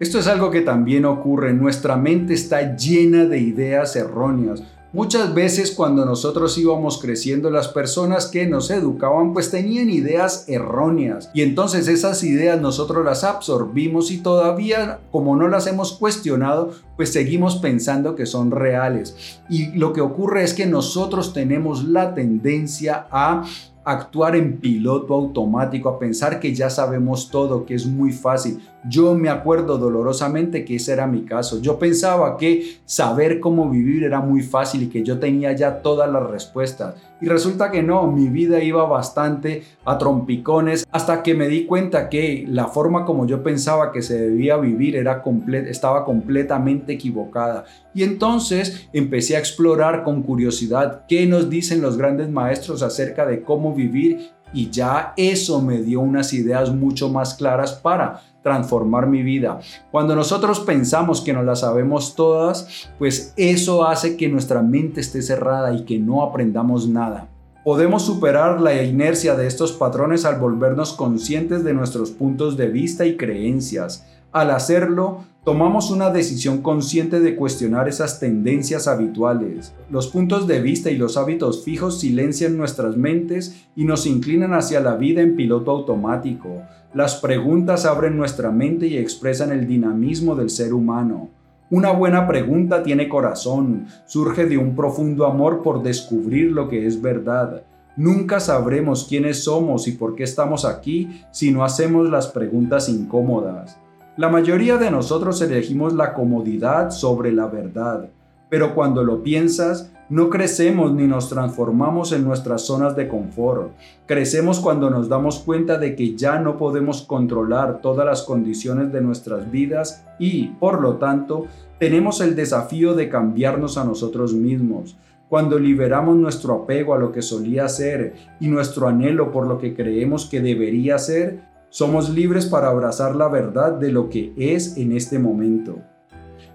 Esto 0.00 0.18
es 0.18 0.26
algo 0.26 0.50
que 0.50 0.60
también 0.60 1.04
ocurre. 1.04 1.54
Nuestra 1.54 1.96
mente 1.96 2.34
está 2.34 2.76
llena 2.76 3.24
de 3.26 3.38
ideas 3.38 3.96
erróneas. 3.96 4.62
Muchas 4.94 5.34
veces 5.34 5.72
cuando 5.72 6.04
nosotros 6.04 6.56
íbamos 6.56 6.98
creciendo, 7.02 7.50
las 7.50 7.66
personas 7.66 8.28
que 8.28 8.46
nos 8.46 8.70
educaban 8.70 9.32
pues 9.32 9.50
tenían 9.50 9.90
ideas 9.90 10.48
erróneas 10.48 11.32
y 11.34 11.42
entonces 11.42 11.88
esas 11.88 12.22
ideas 12.22 12.60
nosotros 12.60 13.04
las 13.04 13.24
absorbimos 13.24 14.12
y 14.12 14.18
todavía 14.18 15.00
como 15.10 15.34
no 15.34 15.48
las 15.48 15.66
hemos 15.66 15.94
cuestionado, 15.94 16.70
pues 16.96 17.12
seguimos 17.12 17.56
pensando 17.56 18.14
que 18.14 18.24
son 18.24 18.52
reales. 18.52 19.40
Y 19.50 19.72
lo 19.72 19.92
que 19.92 20.00
ocurre 20.00 20.44
es 20.44 20.54
que 20.54 20.66
nosotros 20.66 21.32
tenemos 21.32 21.82
la 21.82 22.14
tendencia 22.14 23.08
a 23.10 23.42
actuar 23.84 24.36
en 24.36 24.58
piloto 24.58 25.14
automático, 25.14 25.88
a 25.88 25.98
pensar 25.98 26.38
que 26.38 26.54
ya 26.54 26.70
sabemos 26.70 27.30
todo, 27.30 27.66
que 27.66 27.74
es 27.74 27.84
muy 27.84 28.12
fácil. 28.12 28.60
Yo 28.86 29.14
me 29.14 29.30
acuerdo 29.30 29.78
dolorosamente 29.78 30.64
que 30.64 30.76
ese 30.76 30.92
era 30.92 31.06
mi 31.06 31.24
caso. 31.24 31.60
Yo 31.60 31.78
pensaba 31.78 32.36
que 32.36 32.78
saber 32.84 33.40
cómo 33.40 33.70
vivir 33.70 34.04
era 34.04 34.20
muy 34.20 34.42
fácil 34.42 34.82
y 34.82 34.88
que 34.88 35.02
yo 35.02 35.18
tenía 35.18 35.52
ya 35.52 35.80
todas 35.80 36.10
las 36.10 36.28
respuestas. 36.28 36.94
Y 37.20 37.26
resulta 37.26 37.70
que 37.70 37.82
no, 37.82 38.06
mi 38.10 38.28
vida 38.28 38.62
iba 38.62 38.84
bastante 38.84 39.62
a 39.86 39.96
trompicones 39.96 40.86
hasta 40.90 41.22
que 41.22 41.34
me 41.34 41.48
di 41.48 41.64
cuenta 41.64 42.10
que 42.10 42.44
la 42.46 42.66
forma 42.66 43.06
como 43.06 43.26
yo 43.26 43.42
pensaba 43.42 43.92
que 43.92 44.02
se 44.02 44.18
debía 44.18 44.58
vivir 44.58 44.96
era 44.96 45.22
estaba 45.66 46.04
completamente 46.04 46.92
equivocada. 46.92 47.64
Y 47.94 48.02
entonces 48.02 48.88
empecé 48.92 49.36
a 49.36 49.38
explorar 49.38 50.04
con 50.04 50.22
curiosidad 50.22 51.06
qué 51.08 51.26
nos 51.26 51.48
dicen 51.48 51.80
los 51.80 51.96
grandes 51.96 52.28
maestros 52.28 52.82
acerca 52.82 53.24
de 53.24 53.42
cómo 53.42 53.74
vivir 53.74 54.34
y 54.54 54.70
ya 54.70 55.12
eso 55.16 55.60
me 55.60 55.82
dio 55.82 56.00
unas 56.00 56.32
ideas 56.32 56.72
mucho 56.72 57.10
más 57.10 57.34
claras 57.34 57.72
para 57.72 58.22
transformar 58.42 59.08
mi 59.08 59.22
vida. 59.22 59.58
Cuando 59.90 60.14
nosotros 60.14 60.60
pensamos 60.60 61.20
que 61.20 61.32
nos 61.32 61.44
las 61.44 61.60
sabemos 61.60 62.14
todas, 62.14 62.88
pues 62.98 63.32
eso 63.36 63.86
hace 63.86 64.16
que 64.16 64.28
nuestra 64.28 64.62
mente 64.62 65.00
esté 65.00 65.22
cerrada 65.22 65.74
y 65.74 65.84
que 65.84 65.98
no 65.98 66.22
aprendamos 66.22 66.86
nada. 66.86 67.28
Podemos 67.64 68.04
superar 68.04 68.60
la 68.60 68.82
inercia 68.82 69.34
de 69.34 69.46
estos 69.46 69.72
patrones 69.72 70.26
al 70.26 70.38
volvernos 70.38 70.92
conscientes 70.92 71.64
de 71.64 71.72
nuestros 71.72 72.10
puntos 72.10 72.58
de 72.58 72.68
vista 72.68 73.06
y 73.06 73.16
creencias. 73.16 74.06
Al 74.32 74.50
hacerlo, 74.50 75.24
tomamos 75.44 75.90
una 75.90 76.08
decisión 76.10 76.62
consciente 76.62 77.20
de 77.20 77.36
cuestionar 77.36 77.86
esas 77.86 78.18
tendencias 78.18 78.88
habituales. 78.88 79.74
Los 79.90 80.08
puntos 80.08 80.46
de 80.46 80.60
vista 80.62 80.90
y 80.90 80.96
los 80.96 81.18
hábitos 81.18 81.64
fijos 81.64 82.00
silencian 82.00 82.56
nuestras 82.56 82.96
mentes 82.96 83.66
y 83.76 83.84
nos 83.84 84.06
inclinan 84.06 84.54
hacia 84.54 84.80
la 84.80 84.96
vida 84.96 85.20
en 85.20 85.36
piloto 85.36 85.70
automático. 85.70 86.62
Las 86.94 87.16
preguntas 87.16 87.84
abren 87.84 88.16
nuestra 88.16 88.50
mente 88.50 88.86
y 88.86 88.96
expresan 88.96 89.52
el 89.52 89.66
dinamismo 89.66 90.34
del 90.34 90.48
ser 90.48 90.72
humano. 90.72 91.28
Una 91.70 91.92
buena 91.92 92.26
pregunta 92.26 92.82
tiene 92.82 93.08
corazón, 93.08 93.86
surge 94.06 94.46
de 94.46 94.56
un 94.56 94.74
profundo 94.74 95.26
amor 95.26 95.62
por 95.62 95.82
descubrir 95.82 96.52
lo 96.52 96.68
que 96.68 96.86
es 96.86 97.02
verdad. 97.02 97.64
Nunca 97.96 98.40
sabremos 98.40 99.06
quiénes 99.08 99.44
somos 99.44 99.88
y 99.88 99.92
por 99.92 100.14
qué 100.14 100.24
estamos 100.24 100.64
aquí 100.64 101.22
si 101.32 101.50
no 101.50 101.64
hacemos 101.64 102.08
las 102.08 102.28
preguntas 102.28 102.88
incómodas. 102.88 103.78
La 104.16 104.28
mayoría 104.28 104.76
de 104.76 104.92
nosotros 104.92 105.42
elegimos 105.42 105.92
la 105.92 106.14
comodidad 106.14 106.90
sobre 106.90 107.32
la 107.32 107.48
verdad, 107.48 108.10
pero 108.48 108.72
cuando 108.72 109.02
lo 109.02 109.24
piensas, 109.24 109.90
no 110.08 110.30
crecemos 110.30 110.92
ni 110.94 111.08
nos 111.08 111.28
transformamos 111.28 112.12
en 112.12 112.22
nuestras 112.22 112.62
zonas 112.62 112.94
de 112.94 113.08
confort. 113.08 113.72
Crecemos 114.06 114.60
cuando 114.60 114.88
nos 114.88 115.08
damos 115.08 115.40
cuenta 115.40 115.78
de 115.78 115.96
que 115.96 116.14
ya 116.14 116.38
no 116.38 116.58
podemos 116.58 117.02
controlar 117.02 117.80
todas 117.80 118.06
las 118.06 118.22
condiciones 118.22 118.92
de 118.92 119.00
nuestras 119.00 119.50
vidas 119.50 120.06
y, 120.20 120.46
por 120.60 120.80
lo 120.80 120.98
tanto, 120.98 121.46
tenemos 121.80 122.20
el 122.20 122.36
desafío 122.36 122.94
de 122.94 123.08
cambiarnos 123.08 123.76
a 123.78 123.84
nosotros 123.84 124.32
mismos. 124.32 124.96
Cuando 125.28 125.58
liberamos 125.58 126.14
nuestro 126.14 126.54
apego 126.54 126.94
a 126.94 126.98
lo 126.98 127.10
que 127.10 127.20
solía 127.20 127.66
ser 127.68 128.14
y 128.38 128.46
nuestro 128.46 128.86
anhelo 128.86 129.32
por 129.32 129.48
lo 129.48 129.58
que 129.58 129.74
creemos 129.74 130.26
que 130.26 130.40
debería 130.40 130.98
ser, 130.98 131.52
somos 131.74 132.08
libres 132.08 132.46
para 132.46 132.68
abrazar 132.68 133.16
la 133.16 133.26
verdad 133.26 133.72
de 133.72 133.90
lo 133.90 134.08
que 134.08 134.32
es 134.36 134.76
en 134.76 134.92
este 134.92 135.18
momento. 135.18 135.80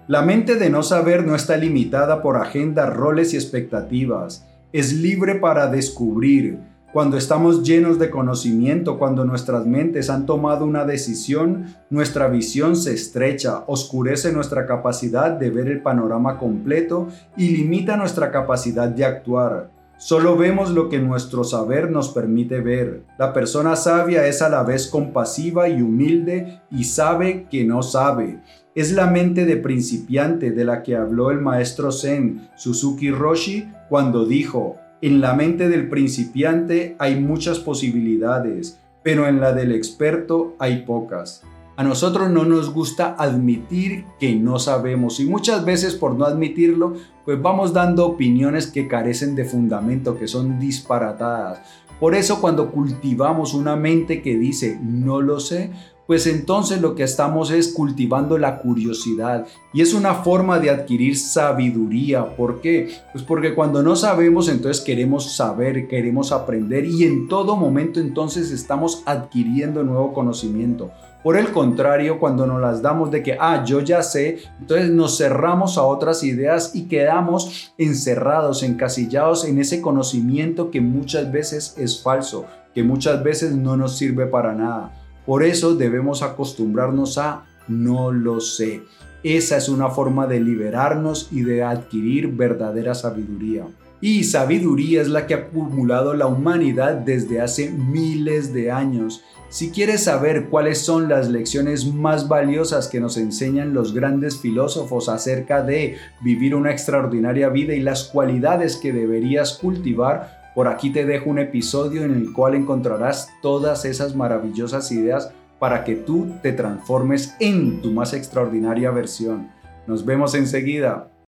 La 0.07 0.21
mente 0.21 0.55
de 0.55 0.69
no 0.69 0.81
saber 0.81 1.27
no 1.27 1.35
está 1.35 1.57
limitada 1.57 2.21
por 2.21 2.37
agendas, 2.37 2.95
roles 2.95 3.33
y 3.33 3.35
expectativas. 3.35 4.47
Es 4.71 4.93
libre 4.93 5.35
para 5.35 5.67
descubrir. 5.67 6.59
Cuando 6.93 7.17
estamos 7.17 7.63
llenos 7.63 7.99
de 7.99 8.09
conocimiento, 8.09 8.97
cuando 8.97 9.25
nuestras 9.25 9.65
mentes 9.65 10.09
han 10.09 10.25
tomado 10.25 10.63
una 10.65 10.85
decisión, 10.85 11.65
nuestra 11.89 12.29
visión 12.29 12.77
se 12.77 12.93
estrecha, 12.93 13.65
oscurece 13.67 14.31
nuestra 14.31 14.65
capacidad 14.65 15.31
de 15.31 15.49
ver 15.49 15.67
el 15.67 15.81
panorama 15.81 16.37
completo 16.37 17.09
y 17.35 17.49
limita 17.49 17.97
nuestra 17.97 18.31
capacidad 18.31 18.87
de 18.87 19.03
actuar. 19.03 19.78
Solo 19.99 20.37
vemos 20.37 20.69
lo 20.69 20.87
que 20.87 20.99
nuestro 20.99 21.43
saber 21.43 21.91
nos 21.91 22.07
permite 22.07 22.61
ver. 22.61 23.03
La 23.17 23.33
persona 23.33 23.75
sabia 23.75 24.27
es 24.27 24.41
a 24.41 24.47
la 24.47 24.63
vez 24.63 24.87
compasiva 24.87 25.67
y 25.67 25.81
humilde 25.81 26.61
y 26.71 26.85
sabe 26.85 27.47
que 27.51 27.65
no 27.65 27.83
sabe. 27.83 28.39
Es 28.75 28.93
la 28.93 29.07
mente 29.07 29.43
de 29.43 29.57
principiante 29.57 30.51
de 30.51 30.63
la 30.63 30.83
que 30.83 30.95
habló 30.95 31.31
el 31.31 31.41
maestro 31.41 31.91
Zen 31.91 32.47
Suzuki 32.55 33.11
Roshi 33.11 33.69
cuando 33.89 34.25
dijo, 34.25 34.77
en 35.01 35.19
la 35.19 35.33
mente 35.33 35.67
del 35.67 35.89
principiante 35.89 36.95
hay 36.97 37.19
muchas 37.19 37.59
posibilidades, 37.59 38.79
pero 39.03 39.27
en 39.27 39.41
la 39.41 39.51
del 39.51 39.73
experto 39.73 40.55
hay 40.59 40.83
pocas. 40.83 41.43
A 41.79 41.83
nosotros 41.85 42.29
no 42.29 42.43
nos 42.43 42.73
gusta 42.73 43.15
admitir 43.17 44.03
que 44.19 44.35
no 44.35 44.59
sabemos 44.59 45.21
y 45.21 45.25
muchas 45.25 45.63
veces 45.63 45.95
por 45.95 46.13
no 46.13 46.25
admitirlo, 46.25 46.95
pues 47.23 47.41
vamos 47.41 47.71
dando 47.71 48.05
opiniones 48.05 48.67
que 48.67 48.89
carecen 48.89 49.33
de 49.33 49.45
fundamento, 49.45 50.17
que 50.17 50.27
son 50.27 50.59
disparatadas. 50.59 51.61
Por 51.97 52.15
eso 52.15 52.41
cuando 52.41 52.69
cultivamos 52.71 53.53
una 53.53 53.77
mente 53.77 54.21
que 54.21 54.37
dice 54.37 54.77
no 54.83 55.21
lo 55.21 55.39
sé, 55.39 55.71
pues 56.05 56.27
entonces 56.27 56.81
lo 56.81 56.95
que 56.95 57.03
estamos 57.03 57.49
es 57.49 57.69
cultivando 57.69 58.37
la 58.37 58.59
curiosidad 58.59 59.47
y 59.71 59.79
es 59.79 59.93
una 59.93 60.15
forma 60.15 60.59
de 60.59 60.71
adquirir 60.71 61.15
sabiduría. 61.15 62.35
¿Por 62.35 62.59
qué? 62.59 62.89
Pues 63.13 63.23
porque 63.23 63.55
cuando 63.55 63.81
no 63.83 63.95
sabemos 63.95 64.49
entonces 64.49 64.83
queremos 64.83 65.33
saber, 65.33 65.87
queremos 65.87 66.33
aprender 66.33 66.83
y 66.83 67.05
en 67.05 67.29
todo 67.29 67.55
momento 67.55 68.01
entonces 68.01 68.51
estamos 68.51 69.01
adquiriendo 69.05 69.81
nuevo 69.85 70.11
conocimiento. 70.11 70.91
Por 71.23 71.35
el 71.35 71.51
contrario, 71.51 72.17
cuando 72.17 72.47
nos 72.47 72.61
las 72.61 72.81
damos 72.81 73.11
de 73.11 73.21
que, 73.21 73.35
ah, 73.37 73.65
yo 73.65 73.81
ya 73.81 74.01
sé, 74.03 74.39
entonces 74.61 74.89
nos 74.89 75.17
cerramos 75.17 75.77
a 75.77 75.83
otras 75.83 76.23
ideas 76.23 76.75
y 76.75 76.87
quedamos 76.87 77.73
encerrados, 77.77 78.63
encasillados 78.63 79.43
en 79.43 79.59
ese 79.59 79.81
conocimiento 79.81 80.71
que 80.71 80.79
muchas 80.79 81.29
veces 81.29 81.75
es 81.77 82.01
falso, 82.01 82.45
que 82.73 82.83
muchas 82.83 83.21
veces 83.21 83.53
no 83.53 83.75
nos 83.75 83.97
sirve 83.97 84.27
para 84.27 84.53
nada. 84.53 84.93
Por 85.25 85.43
eso 85.43 85.75
debemos 85.75 86.23
acostumbrarnos 86.23 87.17
a 87.17 87.45
no 87.67 88.13
lo 88.13 88.39
sé. 88.39 88.83
Esa 89.21 89.57
es 89.57 89.67
una 89.67 89.89
forma 89.89 90.25
de 90.25 90.39
liberarnos 90.39 91.27
y 91.31 91.41
de 91.41 91.63
adquirir 91.63 92.29
verdadera 92.29 92.95
sabiduría. 92.95 93.67
Y 93.99 94.23
sabiduría 94.23 95.01
es 95.01 95.09
la 95.09 95.27
que 95.27 95.33
ha 95.33 95.37
acumulado 95.37 96.13
la 96.13 96.27
humanidad 96.27 96.93
desde 96.95 97.41
hace 97.41 97.69
miles 97.69 98.53
de 98.53 98.71
años. 98.71 99.21
Si 99.49 99.71
quieres 99.71 100.03
saber 100.03 100.45
cuáles 100.49 100.77
son 100.77 101.09
las 101.09 101.27
lecciones 101.27 101.91
más 101.91 102.27
valiosas 102.27 102.87
que 102.87 102.99
nos 102.99 103.17
enseñan 103.17 103.73
los 103.73 103.95
grandes 103.95 104.39
filósofos 104.39 105.09
acerca 105.09 105.63
de 105.63 105.97
vivir 106.21 106.53
una 106.53 106.69
extraordinaria 106.71 107.49
vida 107.49 107.73
y 107.73 107.79
las 107.79 108.03
cualidades 108.03 108.77
que 108.77 108.93
deberías 108.93 109.53
cultivar, 109.53 110.51
por 110.53 110.67
aquí 110.67 110.91
te 110.91 111.03
dejo 111.03 111.31
un 111.31 111.39
episodio 111.39 112.03
en 112.03 112.11
el 112.11 112.31
cual 112.31 112.53
encontrarás 112.53 113.29
todas 113.41 113.85
esas 113.85 114.15
maravillosas 114.15 114.91
ideas 114.91 115.31
para 115.57 115.83
que 115.83 115.95
tú 115.95 116.27
te 116.43 116.53
transformes 116.53 117.35
en 117.39 117.81
tu 117.81 117.91
más 117.91 118.13
extraordinaria 118.13 118.91
versión. 118.91 119.49
Nos 119.87 120.05
vemos 120.05 120.35
enseguida. 120.35 121.09